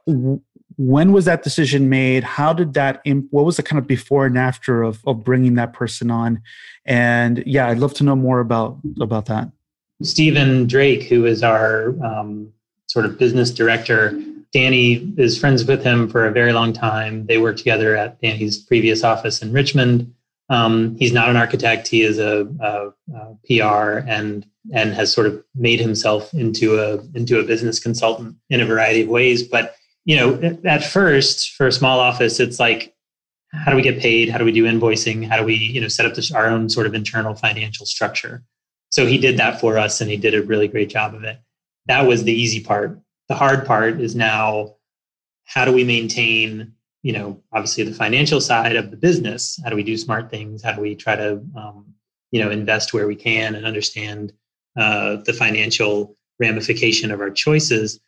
[0.76, 2.24] when was that decision made?
[2.24, 5.56] How did that imp- what was the kind of before and after of, of bringing
[5.56, 6.40] that person on?
[6.86, 9.50] And yeah i'd love to know more about about that
[10.02, 12.52] Stephen Drake, who is our um,
[12.86, 14.20] sort of business director,
[14.52, 17.26] Danny is friends with him for a very long time.
[17.26, 20.12] They worked together at Danny's previous office in Richmond.
[20.48, 25.28] Um, he's not an architect; he is a, a, a, PR and and has sort
[25.28, 29.44] of made himself into a into a business consultant in a variety of ways.
[29.44, 32.92] But you know, at first, for a small office, it's like,
[33.52, 34.28] how do we get paid?
[34.28, 35.24] How do we do invoicing?
[35.28, 38.42] How do we you know set up this, our own sort of internal financial structure?
[38.90, 41.38] So he did that for us and he did a really great job of it.
[41.86, 43.00] That was the easy part.
[43.28, 44.76] The hard part is now
[45.44, 46.72] how do we maintain,
[47.02, 49.58] you know, obviously the financial side of the business?
[49.62, 50.62] How do we do smart things?
[50.62, 51.86] How do we try to, um,
[52.30, 54.32] you know, invest where we can and understand
[54.76, 58.00] uh, the financial ramification of our choices?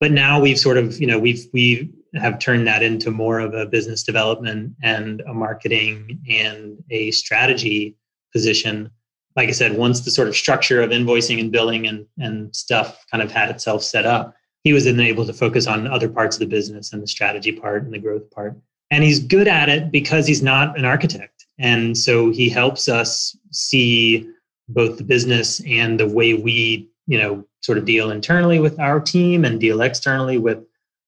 [0.00, 3.54] But now we've sort of, you know, we've we have turned that into more of
[3.54, 7.96] a business development and a marketing and a strategy
[8.32, 8.90] position
[9.36, 13.04] like I said, once the sort of structure of invoicing and billing and, and stuff
[13.10, 16.36] kind of had itself set up, he was then able to focus on other parts
[16.36, 18.56] of the business and the strategy part and the growth part.
[18.90, 21.46] And he's good at it because he's not an architect.
[21.58, 24.28] And so he helps us see
[24.68, 29.00] both the business and the way we, you know, sort of deal internally with our
[29.00, 30.58] team and deal externally with,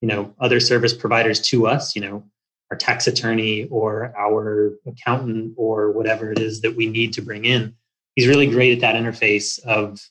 [0.01, 2.23] you know, other service providers to us, you know,
[2.71, 7.45] our tax attorney or our accountant or whatever it is that we need to bring
[7.45, 7.75] in
[8.18, 10.04] he's really great at that interface of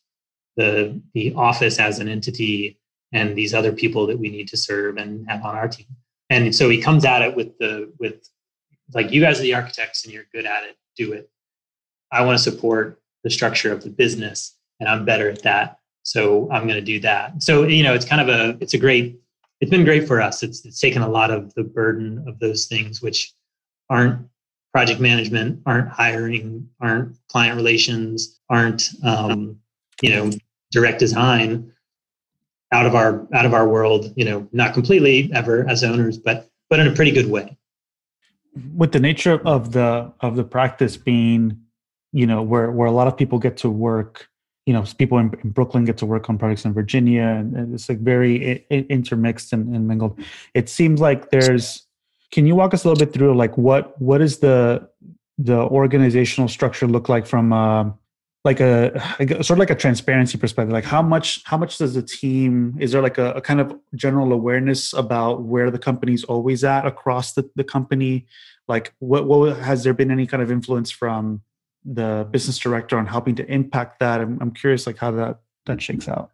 [0.56, 2.80] the the office as an entity
[3.12, 5.88] and these other people that we need to serve and have on our team.
[6.30, 8.26] And so he comes at it with the with
[8.94, 11.30] like you guys are the architects and you're good at it, do it.
[12.10, 15.80] I want to support the structure of the business and I'm better at that.
[16.04, 17.44] So I'm going to do that.
[17.44, 19.20] So you know, it's kind of a it's a great
[19.60, 20.44] it's been great for us.
[20.44, 23.34] It's it's taken a lot of the burden of those things which
[23.90, 24.26] aren't
[24.78, 29.60] project management, aren't hiring, aren't client relations, aren't um,
[30.04, 30.30] you know
[30.70, 31.74] direct design
[32.72, 34.14] out of our out of our world.
[34.16, 37.58] You know, not completely ever as owners, but but in a pretty good way.
[38.76, 41.60] With the nature of the of the practice being,
[42.12, 44.30] you know, where where a lot of people get to work
[44.68, 47.88] you know people in, in, brooklyn get to work on projects in virginia and it's
[47.88, 50.20] like very intermixed and, and, mingled
[50.54, 51.87] it seems like there's
[52.32, 54.88] can you walk us a little bit through like what what is the
[55.38, 57.90] the organizational structure look like from uh,
[58.44, 59.00] like a,
[59.44, 60.74] sort of like a transparency perspective?
[60.74, 63.76] Like how much how much does the team is there like a, a, kind of
[63.96, 68.26] general awareness about where the company's always at across the, the company?
[68.68, 71.42] Like what what has there been any kind of influence from
[71.86, 74.22] the business director on helping to impact that?
[74.22, 76.32] I'm, I'm curious like how that that shakes out.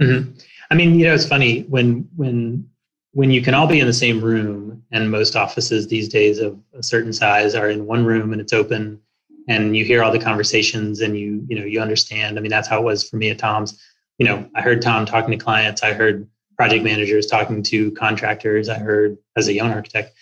[0.00, 0.32] Mm-hmm.
[0.70, 2.66] i mean you know it's funny when when
[3.12, 6.58] when you can all be in the same room, and most offices these days of
[6.74, 9.00] a certain size are in one room and it's open,
[9.48, 12.38] and you hear all the conversations and you you know you understand.
[12.38, 13.80] I mean that's how it was for me at tom's.
[14.18, 15.82] You know i heard tom talking to clients.
[15.82, 18.68] I heard project managers talking to contractors.
[18.68, 20.14] I heard as a young architect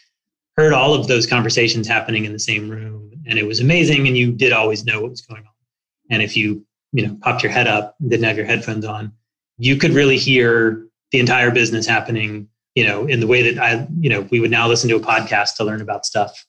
[0.57, 4.18] heard all of those conversations happening in the same room and it was amazing and
[4.18, 5.53] you did always know what was going on.
[6.11, 9.12] And if you you know popped your head up didn't have your headphones on
[9.57, 13.87] you could really hear the entire business happening you know in the way that i
[14.00, 16.46] you know we would now listen to a podcast to learn about stuff.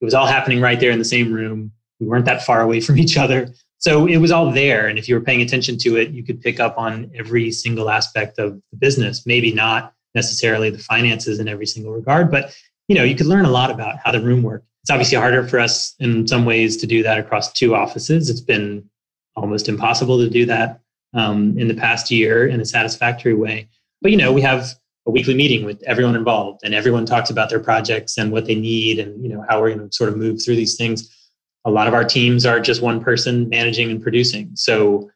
[0.00, 1.70] It was all happening right there in the same room.
[2.00, 3.48] We weren't that far away from each other.
[3.78, 4.86] So it was all there.
[4.86, 7.90] And if you were paying attention to it you could pick up on every single
[7.90, 9.26] aspect of the business.
[9.26, 12.54] Maybe not necessarily the finances in every single regard but
[12.86, 14.66] you know you could learn a lot about how the room worked.
[14.82, 18.28] It's obviously harder for us in some ways to do that across two offices.
[18.28, 18.88] It's been
[19.36, 20.80] almost impossible to do that
[21.14, 23.68] um, in the past year in a satisfactory way.
[24.00, 24.74] But you know, we have
[25.06, 28.54] a weekly meeting with everyone involved, and everyone talks about their projects and what they
[28.54, 31.10] need, and you know how we're going to sort of move through these things.
[31.64, 35.10] A lot of our teams are just one person managing and producing, so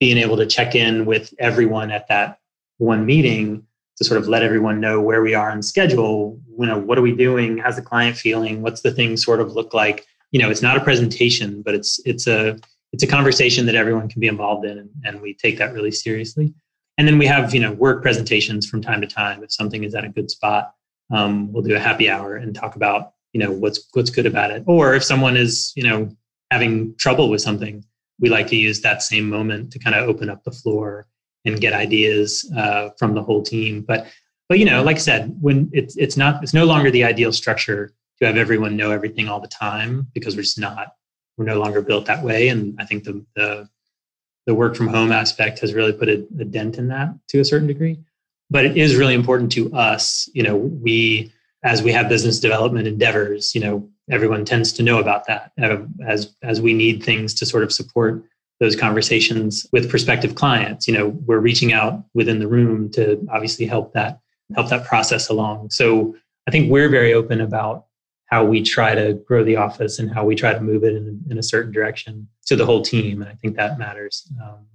[0.00, 2.38] being able to check in with everyone at that
[2.78, 6.78] one meeting to sort of let everyone know where we are on schedule you know
[6.78, 7.58] what are we doing?
[7.58, 8.62] How's the client feeling?
[8.62, 10.06] What's the thing sort of look like?
[10.32, 12.58] You know it's not a presentation but it's it's a
[12.92, 15.90] it's a conversation that everyone can be involved in and, and we take that really
[15.90, 16.54] seriously
[16.98, 19.42] and then we have you know work presentations from time to time.
[19.42, 20.72] If something is at a good spot
[21.10, 24.50] um, we'll do a happy hour and talk about you know what's what's good about
[24.50, 24.64] it.
[24.66, 26.10] Or if someone is you know
[26.50, 27.84] having trouble with something
[28.18, 31.06] we like to use that same moment to kind of open up the floor
[31.44, 33.82] and get ideas uh, from the whole team.
[33.82, 34.06] But
[34.48, 37.32] but you know like i said when it's it's not it's no longer the ideal
[37.32, 40.94] structure to have everyone know everything all the time because we're just not
[41.36, 42.48] we're no longer built that way.
[42.48, 43.68] And I think the the,
[44.46, 47.44] the work from home aspect has really put a, a dent in that to a
[47.44, 47.98] certain degree.
[48.48, 50.28] But it is really important to us.
[50.32, 51.32] You know, we
[51.64, 55.78] as we have business development endeavors, you know, everyone tends to know about that uh,
[56.06, 58.24] as as we need things to sort of support
[58.60, 60.86] those conversations with prospective clients.
[60.86, 64.20] You know, we're reaching out within the room to obviously help that
[64.54, 65.70] help that process along.
[65.70, 66.14] So
[66.46, 67.86] I think we're very open about
[68.26, 71.22] how we try to grow the office and how we try to move it in,
[71.30, 73.22] in a certain direction to the whole team.
[73.22, 74.30] And I think that matters.
[74.42, 74.66] Um,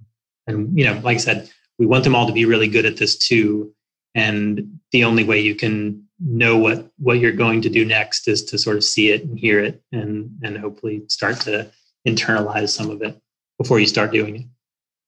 [0.46, 2.96] and, you know, like I said, we want them all to be really good at
[2.96, 3.72] this too.
[4.14, 8.44] And the only way you can know what, what you're going to do next is
[8.44, 11.70] to sort of see it and hear it and, and hopefully start to
[12.06, 13.20] internalize some of it
[13.58, 14.46] before you start doing it.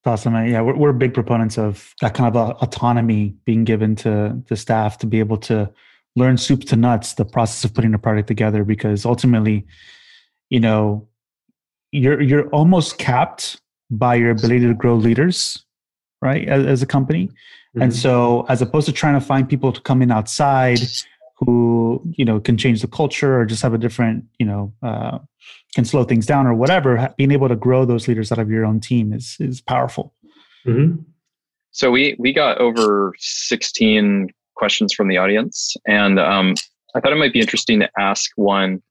[0.07, 0.35] Awesome.
[0.47, 4.99] Yeah, we're, we're big proponents of that kind of autonomy being given to the staff
[4.99, 5.73] to be able to
[6.17, 9.67] learn soup to nuts the process of putting a product together because ultimately
[10.51, 11.07] you know
[11.91, 15.65] you're you're almost capped by your ability to grow leaders
[16.23, 17.83] right as, as a company mm-hmm.
[17.83, 20.81] and so as opposed to trying to find people to come in outside
[21.39, 25.19] who you know can change the culture or just have a different you know uh,
[25.75, 28.65] can slow things down or whatever being able to grow those leaders out of your
[28.65, 30.15] own team is is powerful
[30.67, 31.01] mm-hmm.
[31.73, 35.77] so we we got over 16 questions from the audience.
[35.87, 36.55] And um,
[36.95, 38.83] I thought it might be interesting to ask one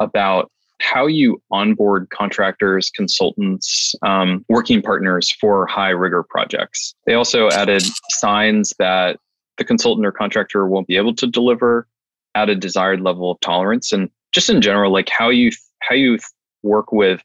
[0.00, 6.94] about how you onboard contractors, consultants, um, working partners for high rigor projects.
[7.06, 9.18] They also added signs that
[9.56, 11.86] the consultant or contractor won't be able to deliver
[12.34, 16.18] at a desired level of tolerance, and just in general, like how you how you
[16.62, 17.22] work with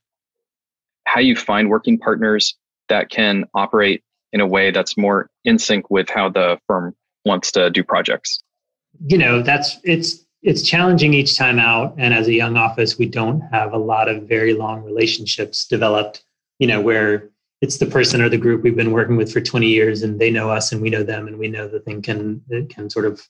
[1.06, 2.56] how you find working partners
[2.88, 7.52] that can operate in a way that's more in sync with how the firm wants
[7.54, 8.42] to do projects?
[9.06, 11.94] You know, that's it's it's challenging each time out.
[11.98, 16.24] And as a young office, we don't have a lot of very long relationships developed,
[16.60, 17.30] you know, where
[17.62, 20.32] it's the person or the group we've been working with for 20 years and they
[20.32, 23.28] know us and we know them and we know the thing can can sort of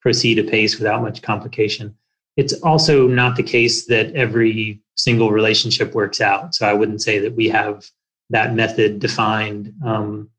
[0.00, 1.96] proceed apace without much complication.
[2.36, 6.54] It's also not the case that every single relationship works out.
[6.54, 7.88] So I wouldn't say that we have
[8.30, 9.72] that method defined.
[9.84, 10.30] Um,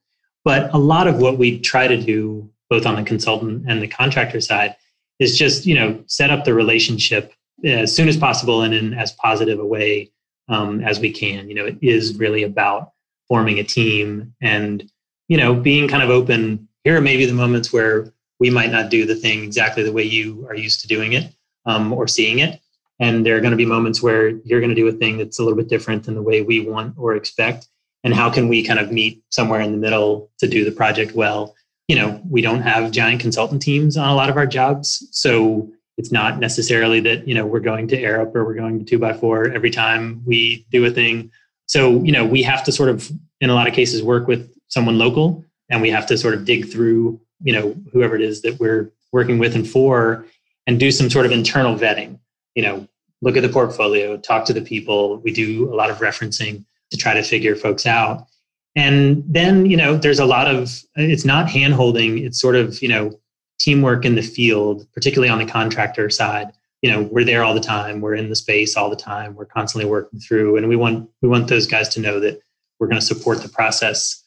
[0.44, 3.88] but a lot of what we try to do both on the consultant and the
[3.88, 4.76] contractor side,
[5.20, 9.12] is just you know set up the relationship as soon as possible and in as
[9.14, 10.12] positive a way
[10.50, 11.48] um, as we can.
[11.48, 12.92] You know, it is really about
[13.28, 14.90] forming a team and
[15.28, 16.68] you know being kind of open.
[16.84, 20.04] Here are maybe the moments where we might not do the thing exactly the way
[20.04, 21.34] you are used to doing it
[21.66, 22.60] um, or seeing it.
[23.00, 25.40] And there are going to be moments where you're going to do a thing that's
[25.40, 27.68] a little bit different than the way we want or expect.
[28.04, 31.14] And how can we kind of meet somewhere in the middle to do the project
[31.14, 31.56] well
[31.88, 35.08] you know, we don't have giant consultant teams on a lot of our jobs.
[35.12, 38.86] So it's not necessarily that, you know, we're going to Arup or we're going to
[38.86, 41.32] two by four every time we do a thing.
[41.68, 43.12] So, you know, we have to sort of,
[43.42, 46.46] in a lot of cases, work with someone local and we have to sort of
[46.46, 50.26] dig through, you know, whoever it is that we're working with and for
[50.66, 52.20] and do some sort of internal vetting.
[52.56, 52.88] You know,
[53.22, 55.18] look at the portfolio, talk to the people.
[55.18, 58.28] We do a lot of referencing to try to figure folks out.
[58.76, 62.82] And then, you know, there's a lot of, it's not hand holding, it's sort of,
[62.82, 63.12] you know,
[63.60, 66.52] teamwork in the field, particularly on the contractor side.
[66.82, 69.46] You know, we're there all the time, we're in the space all the time, we're
[69.46, 72.42] constantly working through, and we want we want those guys to know that
[72.80, 74.24] we're going to support the process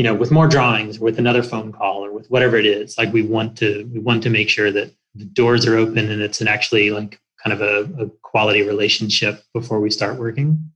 [0.00, 2.96] you know with more drawings or with another phone call or with whatever it is
[2.96, 6.22] like we want to we want to make sure that the doors are open and
[6.22, 10.70] it's an actually like kind of a, a quality relationship before we start working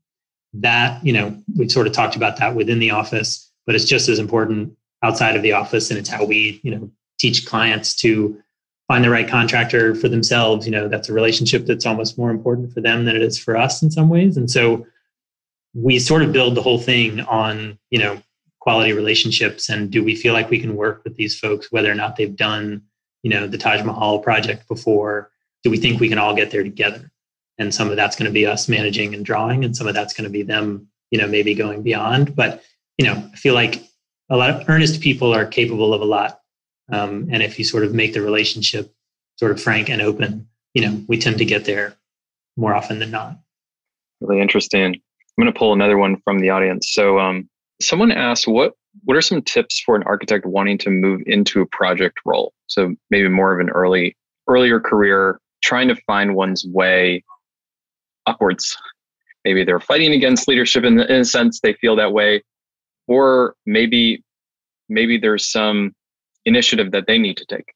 [0.55, 4.09] that you know we sort of talked about that within the office but it's just
[4.09, 8.41] as important outside of the office and it's how we you know teach clients to
[8.89, 10.67] find the right contractor for themselves.
[10.67, 13.57] You know that's a relationship that's almost more important for them than it is for
[13.57, 14.37] us in some ways.
[14.37, 14.87] And so
[15.75, 18.21] we sort of build the whole thing on you know
[18.61, 21.95] quality relationships and do we feel like we can work with these folks whether or
[21.95, 22.81] not they've done
[23.23, 25.31] you know the taj mahal project before?
[25.63, 27.11] Do we think we can all get there together
[27.59, 30.15] and some of that's going to be us managing and drawing and some of that's
[30.15, 32.35] going to be them you know maybe going beyond.
[32.35, 32.63] But
[32.99, 33.83] you know i feel like
[34.31, 36.41] a lot of earnest people are capable of a lot.
[36.93, 38.95] Um, and if you sort of make the relationship
[39.39, 41.95] sort of frank and open you know we tend to get there
[42.57, 43.39] more often than not.
[44.21, 44.95] Really interesting.
[44.95, 46.93] I'm going to pull another one from the audience.
[46.93, 47.49] So um,
[47.81, 48.75] someone asked what
[49.05, 52.53] what are some tips for an architect wanting to move into a project role?
[52.69, 54.17] So maybe more of an early
[54.49, 57.25] earlier career trying to find one's way
[58.27, 58.77] upwards.
[59.45, 62.43] Maybe they're fighting against leadership in, in a sense, they feel that way.
[63.07, 64.25] Or maybe
[64.89, 65.95] maybe there's some
[66.45, 67.75] initiative that they need to take.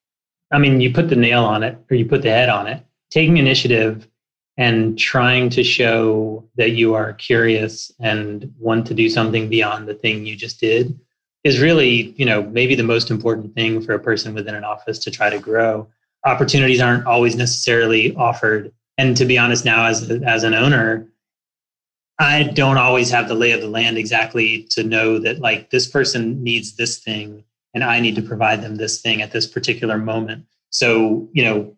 [0.53, 2.83] I mean, you put the nail on it or you put the head on it.
[3.11, 4.09] Taking initiative
[4.57, 9.95] and trying to show that you are curious and want to do something beyond the
[9.95, 10.99] thing you just did
[11.45, 14.99] is really, you know, maybe the most important thing for a person within an office
[14.99, 15.89] to try to grow.
[16.27, 21.09] Opportunities aren't always necessarily offered and to be honest now as as an owner
[22.19, 25.89] i don't always have the lay of the land exactly to know that like this
[25.89, 27.43] person needs this thing
[27.75, 30.45] and i need to provide them this thing at this particular moment.
[30.71, 31.77] So you know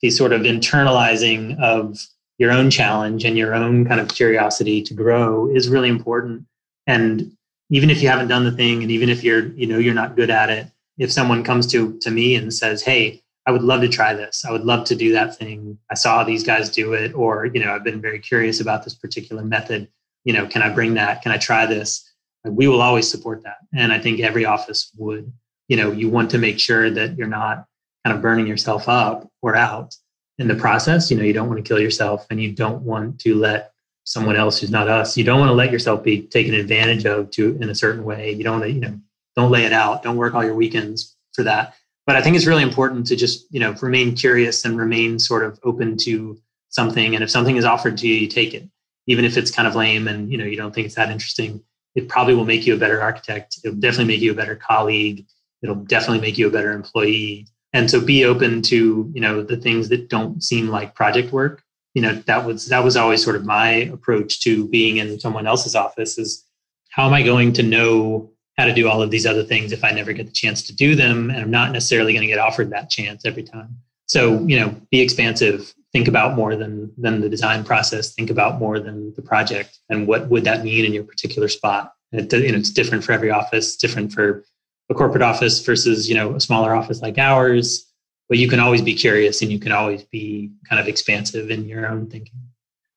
[0.00, 1.98] the sort of internalizing of
[2.38, 6.44] your own challenge and your own kind of curiosity to grow is really important.
[6.88, 7.36] And
[7.70, 10.16] even if you haven't done the thing and even if you're you know you're not
[10.16, 10.66] good at it
[10.98, 14.44] if someone comes to to me and says hey I would love to try this.
[14.44, 15.78] I would love to do that thing.
[15.90, 18.94] I saw these guys do it, or, you know, I've been very curious about this
[18.94, 19.88] particular method.
[20.24, 21.22] You know, can I bring that?
[21.22, 22.08] Can I try this?
[22.44, 23.58] We will always support that.
[23.74, 25.32] And I think every office would.
[25.68, 27.66] You know, you want to make sure that you're not
[28.04, 29.94] kind of burning yourself up or out
[30.38, 31.10] in the process.
[31.10, 33.72] You know, you don't want to kill yourself and you don't want to let
[34.04, 37.30] someone else who's not us, you don't want to let yourself be taken advantage of
[37.30, 38.32] to in a certain way.
[38.32, 38.98] You don't want to, you know,
[39.36, 40.02] don't lay it out.
[40.02, 41.74] Don't work all your weekends for that
[42.06, 45.44] but I think it's really important to just you know remain curious and remain sort
[45.44, 46.38] of open to
[46.68, 47.14] something.
[47.14, 48.68] And if something is offered to you, you take it,
[49.06, 51.62] even if it's kind of lame and you know you don't think it's that interesting.
[51.94, 53.58] It probably will make you a better architect.
[53.64, 55.26] It'll definitely make you a better colleague.
[55.62, 57.46] It'll definitely make you a better employee.
[57.74, 61.62] And so be open to you know the things that don't seem like project work.
[61.94, 65.46] You know that was that was always sort of my approach to being in someone
[65.46, 66.44] else's office is
[66.90, 68.31] how am I going to know
[68.62, 70.72] how to do all of these other things if I never get the chance to
[70.74, 71.30] do them.
[71.30, 73.76] And I'm not necessarily going to get offered that chance every time.
[74.06, 78.60] So, you know, be expansive, think about more than than the design process, think about
[78.60, 81.92] more than the project and what would that mean in your particular spot.
[82.12, 84.44] It, you know, it's different for every office, different for
[84.90, 87.90] a corporate office versus, you know, a smaller office like ours.
[88.28, 91.66] But you can always be curious and you can always be kind of expansive in
[91.66, 92.38] your own thinking.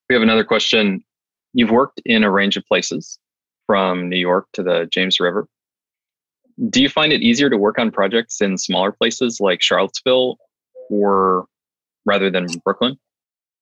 [0.08, 1.02] We have another question.
[1.54, 3.18] You've worked in a range of places
[3.66, 5.48] from New York to the James River.
[6.70, 10.38] Do you find it easier to work on projects in smaller places like Charlottesville
[10.88, 11.46] or
[12.04, 12.98] rather than Brooklyn?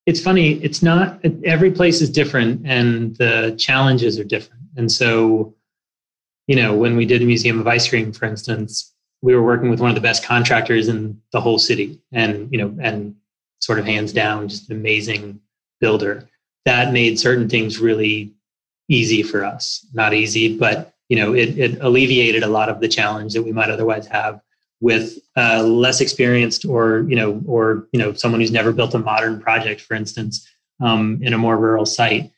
[0.06, 4.62] It's funny, it's not every place is different and the challenges are different.
[4.76, 5.54] And so,
[6.46, 8.92] you know, when we did the Museum of Ice Cream, for instance,
[9.22, 12.58] we were working with one of the best contractors in the whole city and, you
[12.58, 13.16] know, and
[13.60, 15.40] sort of hands down, just an amazing
[15.80, 16.28] builder.
[16.66, 18.34] That made certain things really
[18.88, 19.86] easy for us.
[19.94, 23.52] Not easy, but you know, it, it alleviated a lot of the challenge that we
[23.52, 24.40] might otherwise have
[24.80, 28.98] with uh, less experienced or you know or you know someone who's never built a
[28.98, 30.48] modern project, for instance,
[30.80, 32.30] um, in a more rural site.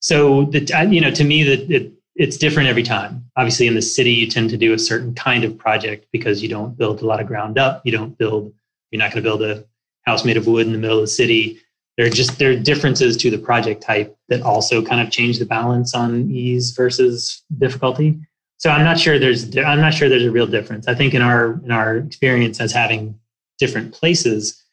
[0.00, 3.24] So the you know to me that it, it's different every time.
[3.36, 6.48] Obviously, in the city, you tend to do a certain kind of project because you
[6.48, 7.82] don't build a lot of ground up.
[7.84, 8.52] You don't build.
[8.90, 9.64] You're not going to build a
[10.02, 11.60] house made of wood in the middle of the city
[12.00, 15.38] there are just there are differences to the project type that also kind of change
[15.38, 18.18] the balance on ease versus difficulty.
[18.56, 20.88] So I'm not sure there's I'm not sure there's a real difference.
[20.88, 23.20] I think in our in our experience as having
[23.58, 24.64] different places,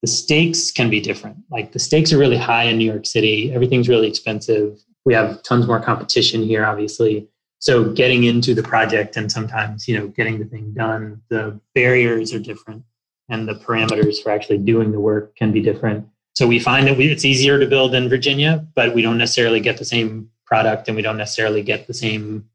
[0.00, 1.36] the stakes can be different.
[1.50, 3.52] Like the stakes are really high in New York City.
[3.52, 4.78] Everything's really expensive.
[5.04, 7.28] We have tons more competition here, obviously.
[7.58, 12.32] So getting into the project and sometimes, you know, getting the thing done, the barriers
[12.32, 12.82] are different
[13.28, 16.06] and the parameters for actually doing the work can be different.
[16.36, 19.58] So we find that we, it's easier to build in Virginia, but we don't necessarily
[19.58, 22.46] get the same product and we don't necessarily get the same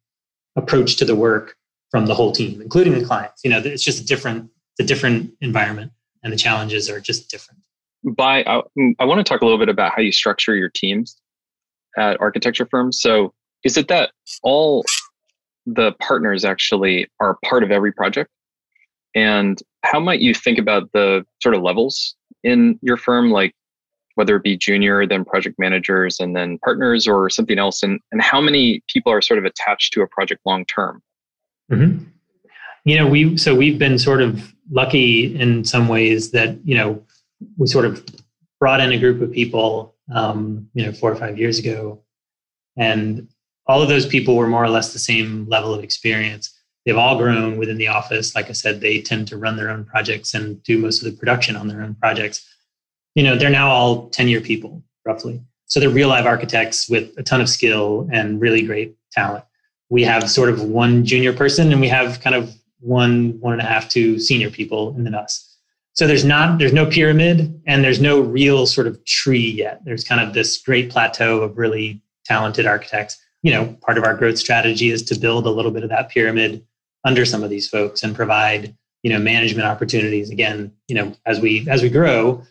[0.55, 1.57] approach to the work
[1.89, 3.41] from the whole team, including the clients.
[3.43, 7.31] You know, it's just a different, it's a different environment and the challenges are just
[7.31, 7.59] different.
[8.03, 8.61] By I,
[8.99, 11.19] I want to talk a little bit about how you structure your teams
[11.97, 13.01] at architecture firms.
[13.01, 14.11] So is it that
[14.43, 14.85] all
[15.65, 18.29] the partners actually are part of every project?
[19.15, 23.55] And how might you think about the sort of levels in your firm, like
[24.21, 27.81] whether it be junior, then project managers, and then partners, or something else?
[27.81, 31.01] And, and how many people are sort of attached to a project long term?
[31.71, 32.03] Mm-hmm.
[32.85, 37.03] You know, we so we've been sort of lucky in some ways that you know
[37.57, 38.05] we sort of
[38.59, 42.03] brought in a group of people, um, you know, four or five years ago,
[42.77, 43.27] and
[43.65, 46.55] all of those people were more or less the same level of experience.
[46.85, 48.35] They've all grown within the office.
[48.35, 51.17] Like I said, they tend to run their own projects and do most of the
[51.17, 52.50] production on their own projects.
[53.15, 55.41] You know, they're now all 10 year people, roughly.
[55.65, 59.43] So they're real live architects with a ton of skill and really great talent.
[59.89, 63.61] We have sort of one junior person and we have kind of one, one and
[63.61, 65.47] a half, two senior people and then us.
[65.93, 69.83] So there's not, there's no pyramid and there's no real sort of tree yet.
[69.83, 74.15] There's kind of this great plateau of really talented architects you know, part of our
[74.15, 76.65] growth strategy is to build a little bit of that pyramid
[77.03, 80.29] under some of these folks and provide, you know, management opportunities.
[80.29, 82.43] Again, you know, as we as we grow,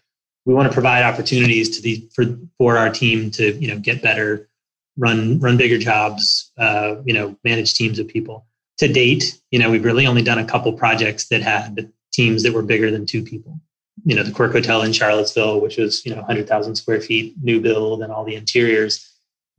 [0.45, 2.25] we want to provide opportunities to the for
[2.59, 4.49] for our team to you know get better,
[4.97, 8.47] run run bigger jobs, uh, you know, manage teams of people.
[8.79, 12.55] To date, you know, we've really only done a couple projects that had teams that
[12.55, 13.61] were bigger than two people.
[14.05, 17.61] You know, the Quirk Hotel in Charlottesville, which was you know 100,000 square feet, new
[17.61, 19.07] build, and all the interiors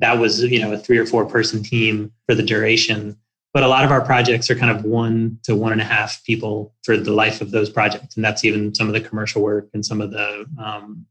[0.02, 3.16] that was you know a three or four person team for the duration
[3.54, 6.24] but a lot of our projects are kind of one to one and a half
[6.24, 8.16] people for the life of those projects.
[8.16, 11.06] And that's even some of the commercial work and some of the um,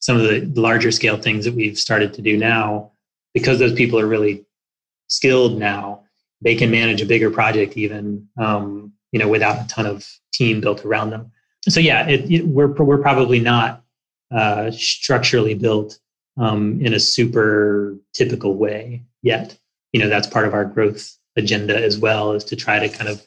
[0.00, 2.92] some of the larger scale things that we've started to do now.
[3.34, 4.44] Because those people are really
[5.08, 6.02] skilled now
[6.40, 10.60] they can manage a bigger project even um, you know without a ton of team
[10.60, 11.30] built around them.
[11.68, 13.82] So yeah it, it, we're, we're probably not
[14.34, 15.98] uh, structurally built
[16.38, 19.58] um, in a super typical way yet.
[19.92, 23.08] You know, that's part of our growth agenda as well, is to try to kind
[23.08, 23.26] of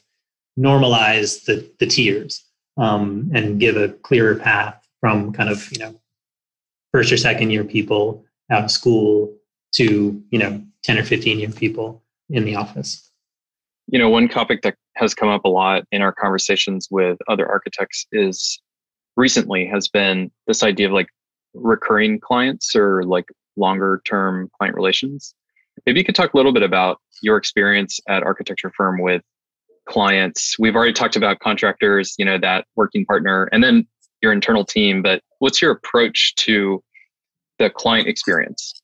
[0.58, 2.44] normalize the, the tiers
[2.76, 6.00] um, and give a clearer path from kind of, you know,
[6.92, 9.34] first or second year people out of school
[9.72, 13.10] to, you know, 10 or 15 year people in the office.
[13.88, 17.48] You know, one topic that has come up a lot in our conversations with other
[17.48, 18.60] architects is
[19.16, 21.08] recently has been this idea of like
[21.54, 25.34] recurring clients or like longer term client relations.
[25.86, 29.22] Maybe you could talk a little bit about your experience at architecture firm with
[29.88, 30.58] clients.
[30.58, 33.86] We've already talked about contractors, you know, that working partner, and then
[34.22, 35.02] your internal team.
[35.02, 36.82] But what's your approach to
[37.58, 38.80] the client experience?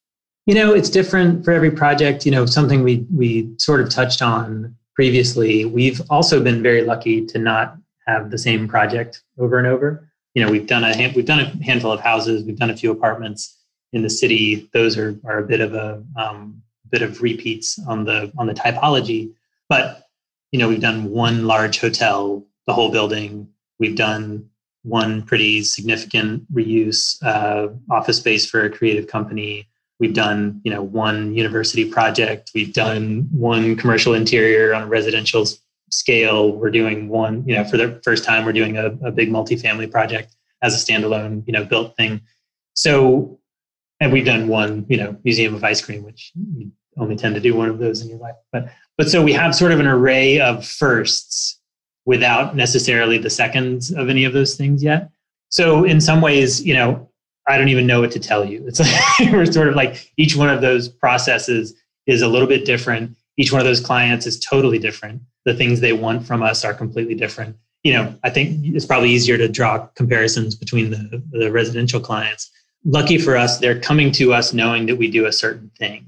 [0.47, 2.25] You know, it's different for every project.
[2.25, 5.65] You know, something we we sort of touched on previously.
[5.65, 7.77] We've also been very lucky to not
[8.07, 11.65] have the same project over and over you know we've done a we've done a
[11.65, 13.57] handful of houses we've done a few apartments
[13.93, 18.05] in the city those are are a bit of a um, bit of repeats on
[18.05, 19.33] the on the typology
[19.69, 20.09] but
[20.53, 23.49] you know we've done one large hotel the whole building.
[23.81, 24.49] We've done
[24.83, 29.67] one pretty significant reuse uh, office space for a creative company.
[29.99, 32.53] We've done you know one university project.
[32.55, 35.47] We've done one commercial interior on a residential
[35.91, 39.31] scale, we're doing one, you know, for the first time, we're doing a, a big
[39.31, 42.21] multifamily project as a standalone, you know, built thing.
[42.75, 43.41] So,
[43.99, 46.33] and we've done one, you know, museum of ice cream, which
[46.99, 48.35] only tend to do one of those in your life.
[48.53, 51.61] But, but so we have sort of an array of firsts
[52.05, 55.11] without necessarily the seconds of any of those things yet.
[55.51, 57.11] So in some ways, you know,
[57.47, 58.65] I don't even know what to tell you.
[58.67, 58.81] It's
[59.21, 61.75] like we're sort of like each one of those processes
[62.07, 63.17] is a little bit different.
[63.37, 66.75] Each one of those clients is totally different the things they want from us are
[66.75, 67.57] completely different.
[67.83, 72.51] You know, I think it's probably easier to draw comparisons between the, the residential clients.
[72.85, 76.07] Lucky for us, they're coming to us knowing that we do a certain thing.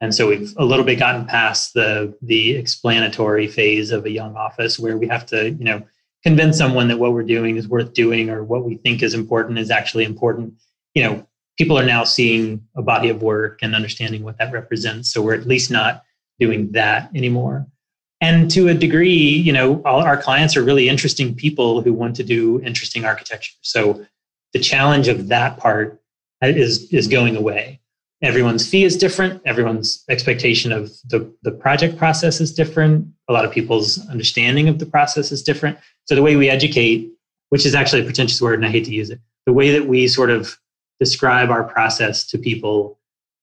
[0.00, 4.36] And so we've a little bit gotten past the the explanatory phase of a young
[4.36, 5.82] office where we have to, you know,
[6.22, 9.58] convince someone that what we're doing is worth doing or what we think is important
[9.58, 10.54] is actually important.
[10.94, 11.26] You know,
[11.58, 15.12] people are now seeing a body of work and understanding what that represents.
[15.12, 16.04] So we're at least not
[16.38, 17.66] doing that anymore
[18.22, 22.16] and to a degree you know all our clients are really interesting people who want
[22.16, 24.06] to do interesting architecture so
[24.52, 26.00] the challenge of that part
[26.42, 27.79] is is going away.
[28.22, 29.40] Everyone's fee is different.
[29.46, 33.08] Everyone's expectation of the, the project process is different.
[33.28, 35.78] A lot of people's understanding of the process is different.
[36.04, 37.10] So the way we educate,
[37.48, 39.86] which is actually a pretentious word and I hate to use it, the way that
[39.86, 40.58] we sort of
[40.98, 42.98] describe our process to people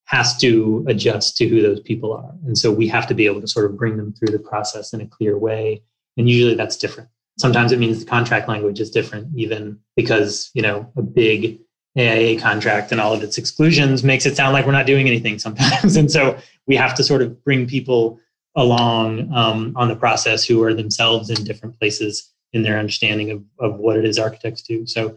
[0.05, 2.31] has to adjust to who those people are.
[2.45, 4.93] And so we have to be able to sort of bring them through the process
[4.93, 5.81] in a clear way.
[6.17, 7.09] And usually that's different.
[7.39, 11.59] Sometimes it means the contract language is different, even because, you know, a big
[11.97, 15.39] AIA contract and all of its exclusions makes it sound like we're not doing anything
[15.39, 15.95] sometimes.
[15.97, 16.37] and so
[16.67, 18.19] we have to sort of bring people
[18.55, 23.43] along um, on the process who are themselves in different places in their understanding of,
[23.59, 24.85] of what it is architects do.
[24.85, 25.15] So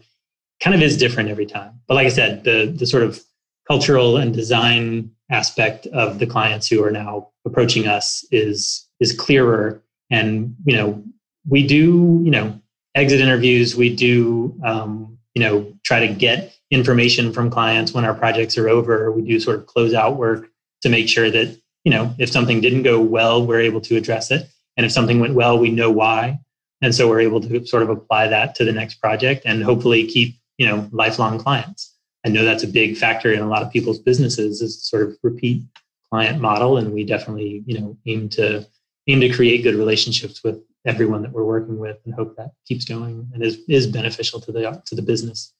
[0.59, 1.79] kind of is different every time.
[1.87, 3.21] But like I said, the the sort of
[3.67, 9.81] cultural and design aspect of the clients who are now approaching us is is clearer
[10.09, 11.03] and you know
[11.47, 12.59] we do you know
[12.95, 18.13] exit interviews we do um, you know try to get information from clients when our
[18.13, 20.49] projects are over we do sort of close out work
[20.81, 24.31] to make sure that you know if something didn't go well we're able to address
[24.31, 24.47] it.
[24.77, 26.39] And if something went well we know why.
[26.81, 30.07] And so we're able to sort of apply that to the next project and hopefully
[30.07, 31.95] keep you know lifelong clients.
[32.25, 35.17] I know that's a big factor in a lot of people's businesses is sort of
[35.23, 35.63] repeat
[36.09, 38.65] client model, and we definitely you know aim to
[39.07, 42.85] aim to create good relationships with everyone that we're working with, and hope that keeps
[42.85, 45.53] going and is is beneficial to the to the business.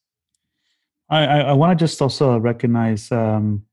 [1.12, 3.64] I I, I want to just also recognize um,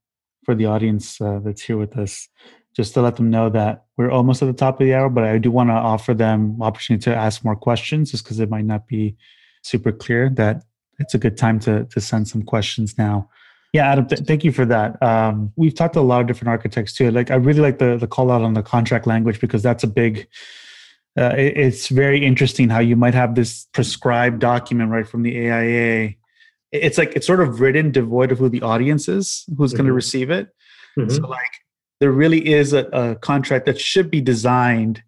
[0.45, 2.29] for the audience uh, that's here with us,
[2.77, 5.25] just to let them know that we're almost at the top of the hour, but
[5.25, 8.65] I do want to offer them opportunity to ask more questions, just because it might
[8.65, 9.17] not be
[9.63, 10.65] super clear that
[10.99, 13.31] it's a good time to to send some questions now.
[13.73, 15.01] Yeah, Adam, th- thank you for that.
[15.03, 17.11] Um, we've talked to a lot of different architects too.
[17.11, 19.89] Like, I really like the the call out on the contract language because that's a
[19.89, 20.27] big.
[21.17, 25.51] Uh, it, it's very interesting how you might have this prescribed document right from the
[25.51, 26.15] AIA.
[26.73, 29.79] It's like it's sort of written devoid of who the audience is, who's mm-hmm.
[29.79, 30.49] going to receive it.
[30.99, 31.11] Mm-hmm.
[31.11, 31.51] So, like,
[32.01, 35.03] there really is a, a contract that should be designed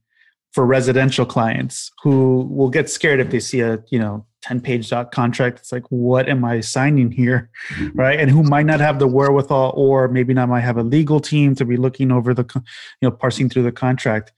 [0.53, 4.91] for residential clients who will get scared if they see a you know 10 page
[4.91, 7.99] dot contract it's like what am i signing here mm-hmm.
[7.99, 11.21] right and who might not have the wherewithal or maybe not might have a legal
[11.21, 12.63] team to be looking over the you
[13.09, 14.33] know parsing through the contract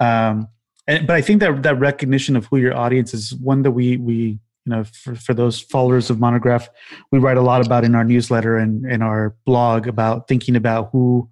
[0.00, 0.48] um
[0.88, 3.96] and, but i think that that recognition of who your audience is one that we
[3.98, 6.68] we you know for, for those followers of monograph
[7.10, 10.90] we write a lot about in our newsletter and in our blog about thinking about
[10.92, 11.28] who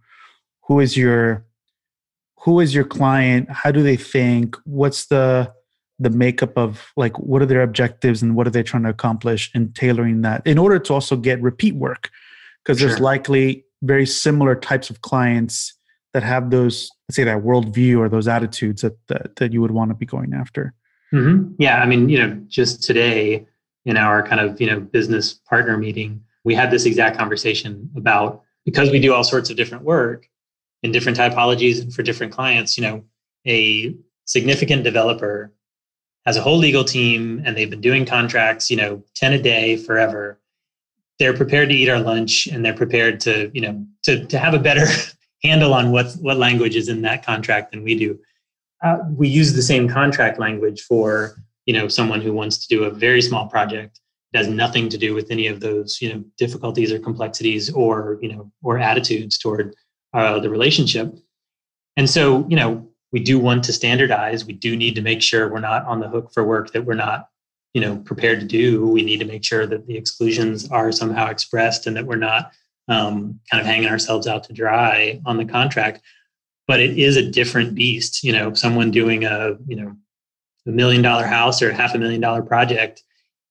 [0.62, 1.44] who is your
[2.40, 3.50] who is your client?
[3.50, 4.56] How do they think?
[4.64, 5.52] What's the
[5.98, 9.50] the makeup of like what are their objectives and what are they trying to accomplish
[9.54, 12.10] and tailoring that in order to also get repeat work?
[12.62, 12.88] Because sure.
[12.88, 15.74] there's likely very similar types of clients
[16.14, 19.70] that have those let's say that worldview or those attitudes that that, that you would
[19.70, 20.72] want to be going after
[21.12, 21.52] mm-hmm.
[21.58, 23.46] yeah i mean you know just today
[23.84, 28.42] in our kind of you know business partner meeting we had this exact conversation about
[28.64, 30.26] because we do all sorts of different work
[30.82, 33.04] in different typologies and for different clients you know
[33.46, 33.94] a
[34.24, 35.52] significant developer
[36.26, 39.76] has a whole legal team and they've been doing contracts, you know, 10 a day
[39.76, 40.40] forever.
[41.18, 44.54] They're prepared to eat our lunch and they're prepared to, you know, to, to have
[44.54, 44.86] a better
[45.42, 48.18] handle on what, what language is in that contract than we do.
[48.82, 52.84] Uh, we use the same contract language for, you know, someone who wants to do
[52.84, 54.00] a very small project.
[54.32, 58.18] It has nothing to do with any of those, you know, difficulties or complexities or,
[58.22, 59.74] you know, or attitudes toward
[60.14, 61.14] uh, the relationship.
[61.96, 64.44] And so, you know, we do want to standardize.
[64.44, 66.94] We do need to make sure we're not on the hook for work that we're
[66.94, 67.28] not,
[67.74, 68.86] you know, prepared to do.
[68.86, 72.52] We need to make sure that the exclusions are somehow expressed and that we're not
[72.88, 76.02] um, kind of hanging ourselves out to dry on the contract.
[76.70, 78.22] But it is a different beast.
[78.22, 79.96] You know, someone doing a, you know,
[80.68, 83.02] a million dollar house or a half a million dollar project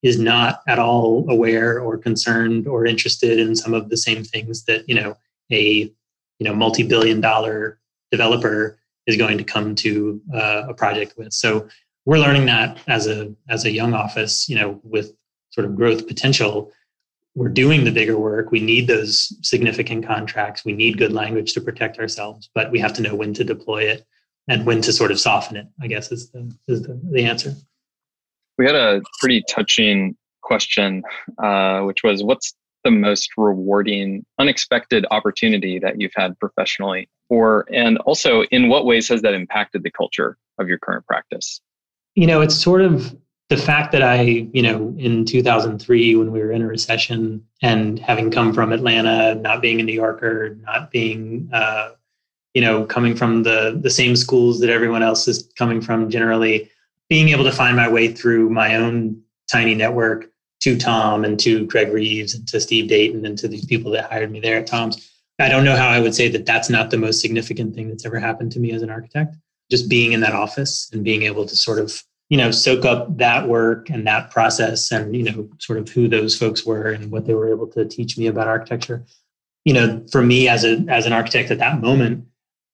[0.01, 4.63] is not at all aware or concerned or interested in some of the same things
[4.67, 5.17] that, you know,
[5.51, 5.91] a,
[6.39, 11.33] you know, multi-billion dollar developer is going to come to uh, a project with.
[11.33, 11.67] So
[12.05, 15.11] we're learning that as a as a young office, you know, with
[15.49, 16.71] sort of growth potential,
[17.35, 18.51] we're doing the bigger work.
[18.51, 20.65] We need those significant contracts.
[20.65, 23.83] We need good language to protect ourselves, but we have to know when to deploy
[23.83, 24.05] it
[24.47, 25.67] and when to sort of soften it.
[25.81, 27.53] I guess is the is the, the answer.
[28.57, 31.03] We had a pretty touching question,
[31.41, 32.53] uh, which was, "What's
[32.83, 37.09] the most rewarding, unexpected opportunity that you've had professionally?
[37.29, 41.61] Or, and also, in what ways has that impacted the culture of your current practice?
[42.15, 43.15] You know, it's sort of
[43.49, 44.21] the fact that I,
[44.53, 49.35] you know, in 2003, when we were in a recession and having come from Atlanta,
[49.35, 51.91] not being a New Yorker, not being, uh,
[52.53, 56.69] you know, coming from the the same schools that everyone else is coming from generally,
[57.09, 59.21] being able to find my way through my own
[59.51, 60.29] tiny network
[60.61, 64.11] to Tom and to Greg Reeves and to Steve Dayton and to these people that
[64.11, 65.09] hired me there at Tom's.
[65.39, 68.05] I don't know how I would say that that's not the most significant thing that's
[68.05, 69.35] ever happened to me as an architect.
[69.71, 73.17] Just being in that office and being able to sort of, you know, soak up
[73.17, 77.11] that work and that process and, you know, sort of who those folks were and
[77.11, 79.03] what they were able to teach me about architecture.
[79.65, 82.25] You know, for me as a as an architect at that moment,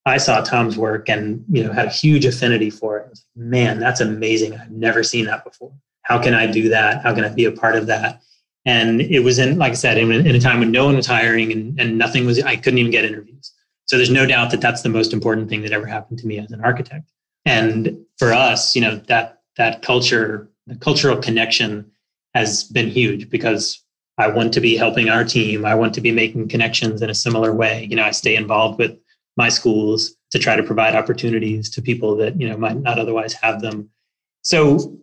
[0.05, 3.19] I saw Tom's work and, you know, had a huge affinity for it.
[3.35, 4.53] Man, that's amazing.
[4.53, 5.73] I've never seen that before.
[6.03, 7.01] How can I do that?
[7.01, 8.21] How can I be a part of that?
[8.65, 11.07] And it was in, like I said, in, in a time when no one was
[11.07, 13.51] hiring and, and nothing was, I couldn't even get interviews.
[13.85, 16.39] So there's no doubt that that's the most important thing that ever happened to me
[16.39, 17.11] as an architect.
[17.45, 21.91] And for us, you know, that, that culture, the cultural connection
[22.33, 23.81] has been huge because
[24.17, 25.65] I want to be helping our team.
[25.65, 27.87] I want to be making connections in a similar way.
[27.89, 28.97] You know, I stay involved with
[29.37, 33.33] my schools to try to provide opportunities to people that, you know, might not otherwise
[33.33, 33.89] have them.
[34.41, 34.97] So,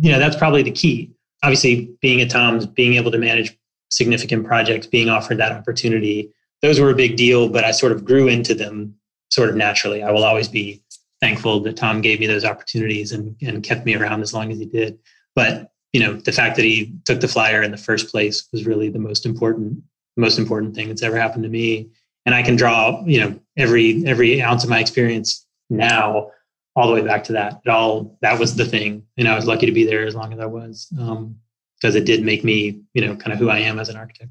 [0.00, 3.56] you know, that's probably the key obviously being at Tom's, being able to manage
[3.90, 6.32] significant projects, being offered that opportunity,
[6.62, 8.94] those were a big deal, but I sort of grew into them
[9.30, 10.02] sort of naturally.
[10.02, 10.81] I will always be
[11.22, 14.58] thankful that Tom gave me those opportunities and, and kept me around as long as
[14.58, 14.98] he did.
[15.34, 18.66] But you know, the fact that he took the flyer in the first place was
[18.66, 19.82] really the most important,
[20.16, 21.90] most important thing that's ever happened to me.
[22.24, 26.30] And I can draw, you know, every every ounce of my experience now
[26.74, 27.60] all the way back to that.
[27.64, 30.32] It all that was the thing, and I was lucky to be there as long
[30.32, 33.58] as I was, because um, it did make me, you know, kind of who I
[33.58, 34.30] am as an architect.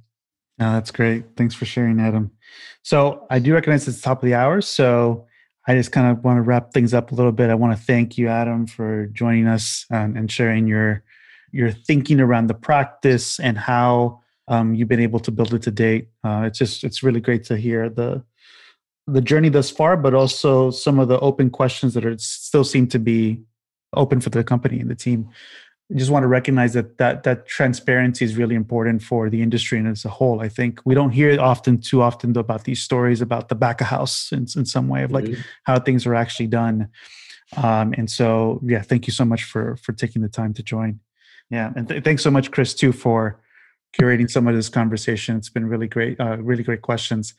[0.57, 1.25] That's great.
[1.35, 2.31] Thanks for sharing, Adam.
[2.83, 5.27] So I do recognize it's top of the hour, so
[5.67, 7.49] I just kind of want to wrap things up a little bit.
[7.49, 11.03] I want to thank you, Adam, for joining us and, and sharing your
[11.51, 15.71] your thinking around the practice and how um, you've been able to build it to
[15.71, 16.07] date.
[16.23, 18.23] Uh, it's just it's really great to hear the
[19.07, 22.87] the journey thus far, but also some of the open questions that are still seem
[22.87, 23.41] to be
[23.93, 25.29] open for the company and the team.
[25.91, 29.77] I just want to recognize that that that transparency is really important for the industry
[29.77, 30.39] and as a whole.
[30.39, 33.87] I think we don't hear often too often about these stories about the back of
[33.87, 35.41] house in, in some way of like mm-hmm.
[35.63, 36.89] how things are actually done.
[37.57, 40.99] Um, and so, yeah, thank you so much for for taking the time to join.
[41.49, 43.41] Yeah, and th- thanks so much, Chris, too, for
[43.99, 45.35] curating some of this conversation.
[45.35, 47.33] It's been really great, uh, really great questions.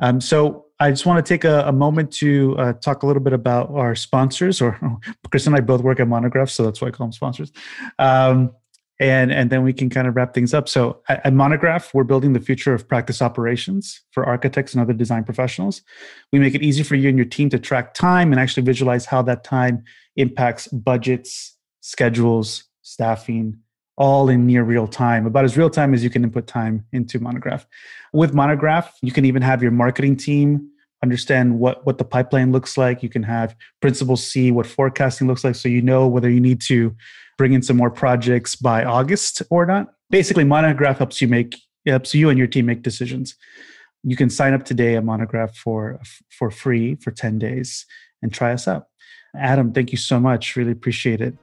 [0.00, 3.22] Um, so I just want to take a, a moment to uh, talk a little
[3.22, 4.62] bit about our sponsors.
[4.62, 4.78] Or
[5.30, 7.52] Chris and I both work at Monograph, so that's why I call them sponsors.
[7.98, 8.52] Um,
[9.00, 10.68] and and then we can kind of wrap things up.
[10.68, 14.92] So at, at, Monograph, we're building the future of practice operations for architects and other
[14.92, 15.82] design professionals.
[16.32, 19.06] We make it easy for you and your team to track time and actually visualize
[19.06, 19.84] how that time
[20.16, 23.58] impacts budgets, schedules, staffing,
[23.98, 27.18] all in near real time, about as real time as you can input time into
[27.18, 27.66] Monograph.
[28.12, 30.70] With Monograph, you can even have your marketing team
[31.02, 33.02] understand what what the pipeline looks like.
[33.02, 36.60] You can have principals see what forecasting looks like, so you know whether you need
[36.62, 36.94] to
[37.36, 39.88] bring in some more projects by August or not.
[40.10, 43.34] Basically, Monograph helps you make helps you and your team make decisions.
[44.02, 47.86] You can sign up today at Monograph for for free for ten days
[48.22, 48.86] and try us out.
[49.36, 50.56] Adam, thank you so much.
[50.56, 51.34] Really appreciate it.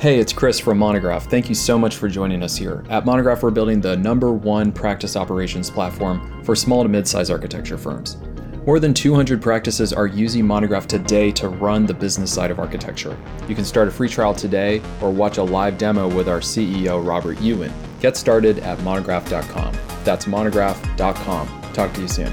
[0.00, 1.28] Hey, it's Chris from Monograph.
[1.28, 2.84] Thank you so much for joining us here.
[2.88, 7.32] At Monograph, we're building the number one practice operations platform for small to mid sized
[7.32, 8.16] architecture firms.
[8.64, 13.18] More than 200 practices are using Monograph today to run the business side of architecture.
[13.48, 17.04] You can start a free trial today or watch a live demo with our CEO,
[17.04, 17.72] Robert Yuen.
[17.98, 19.76] Get started at monograph.com.
[20.04, 21.72] That's monograph.com.
[21.72, 22.32] Talk to you soon.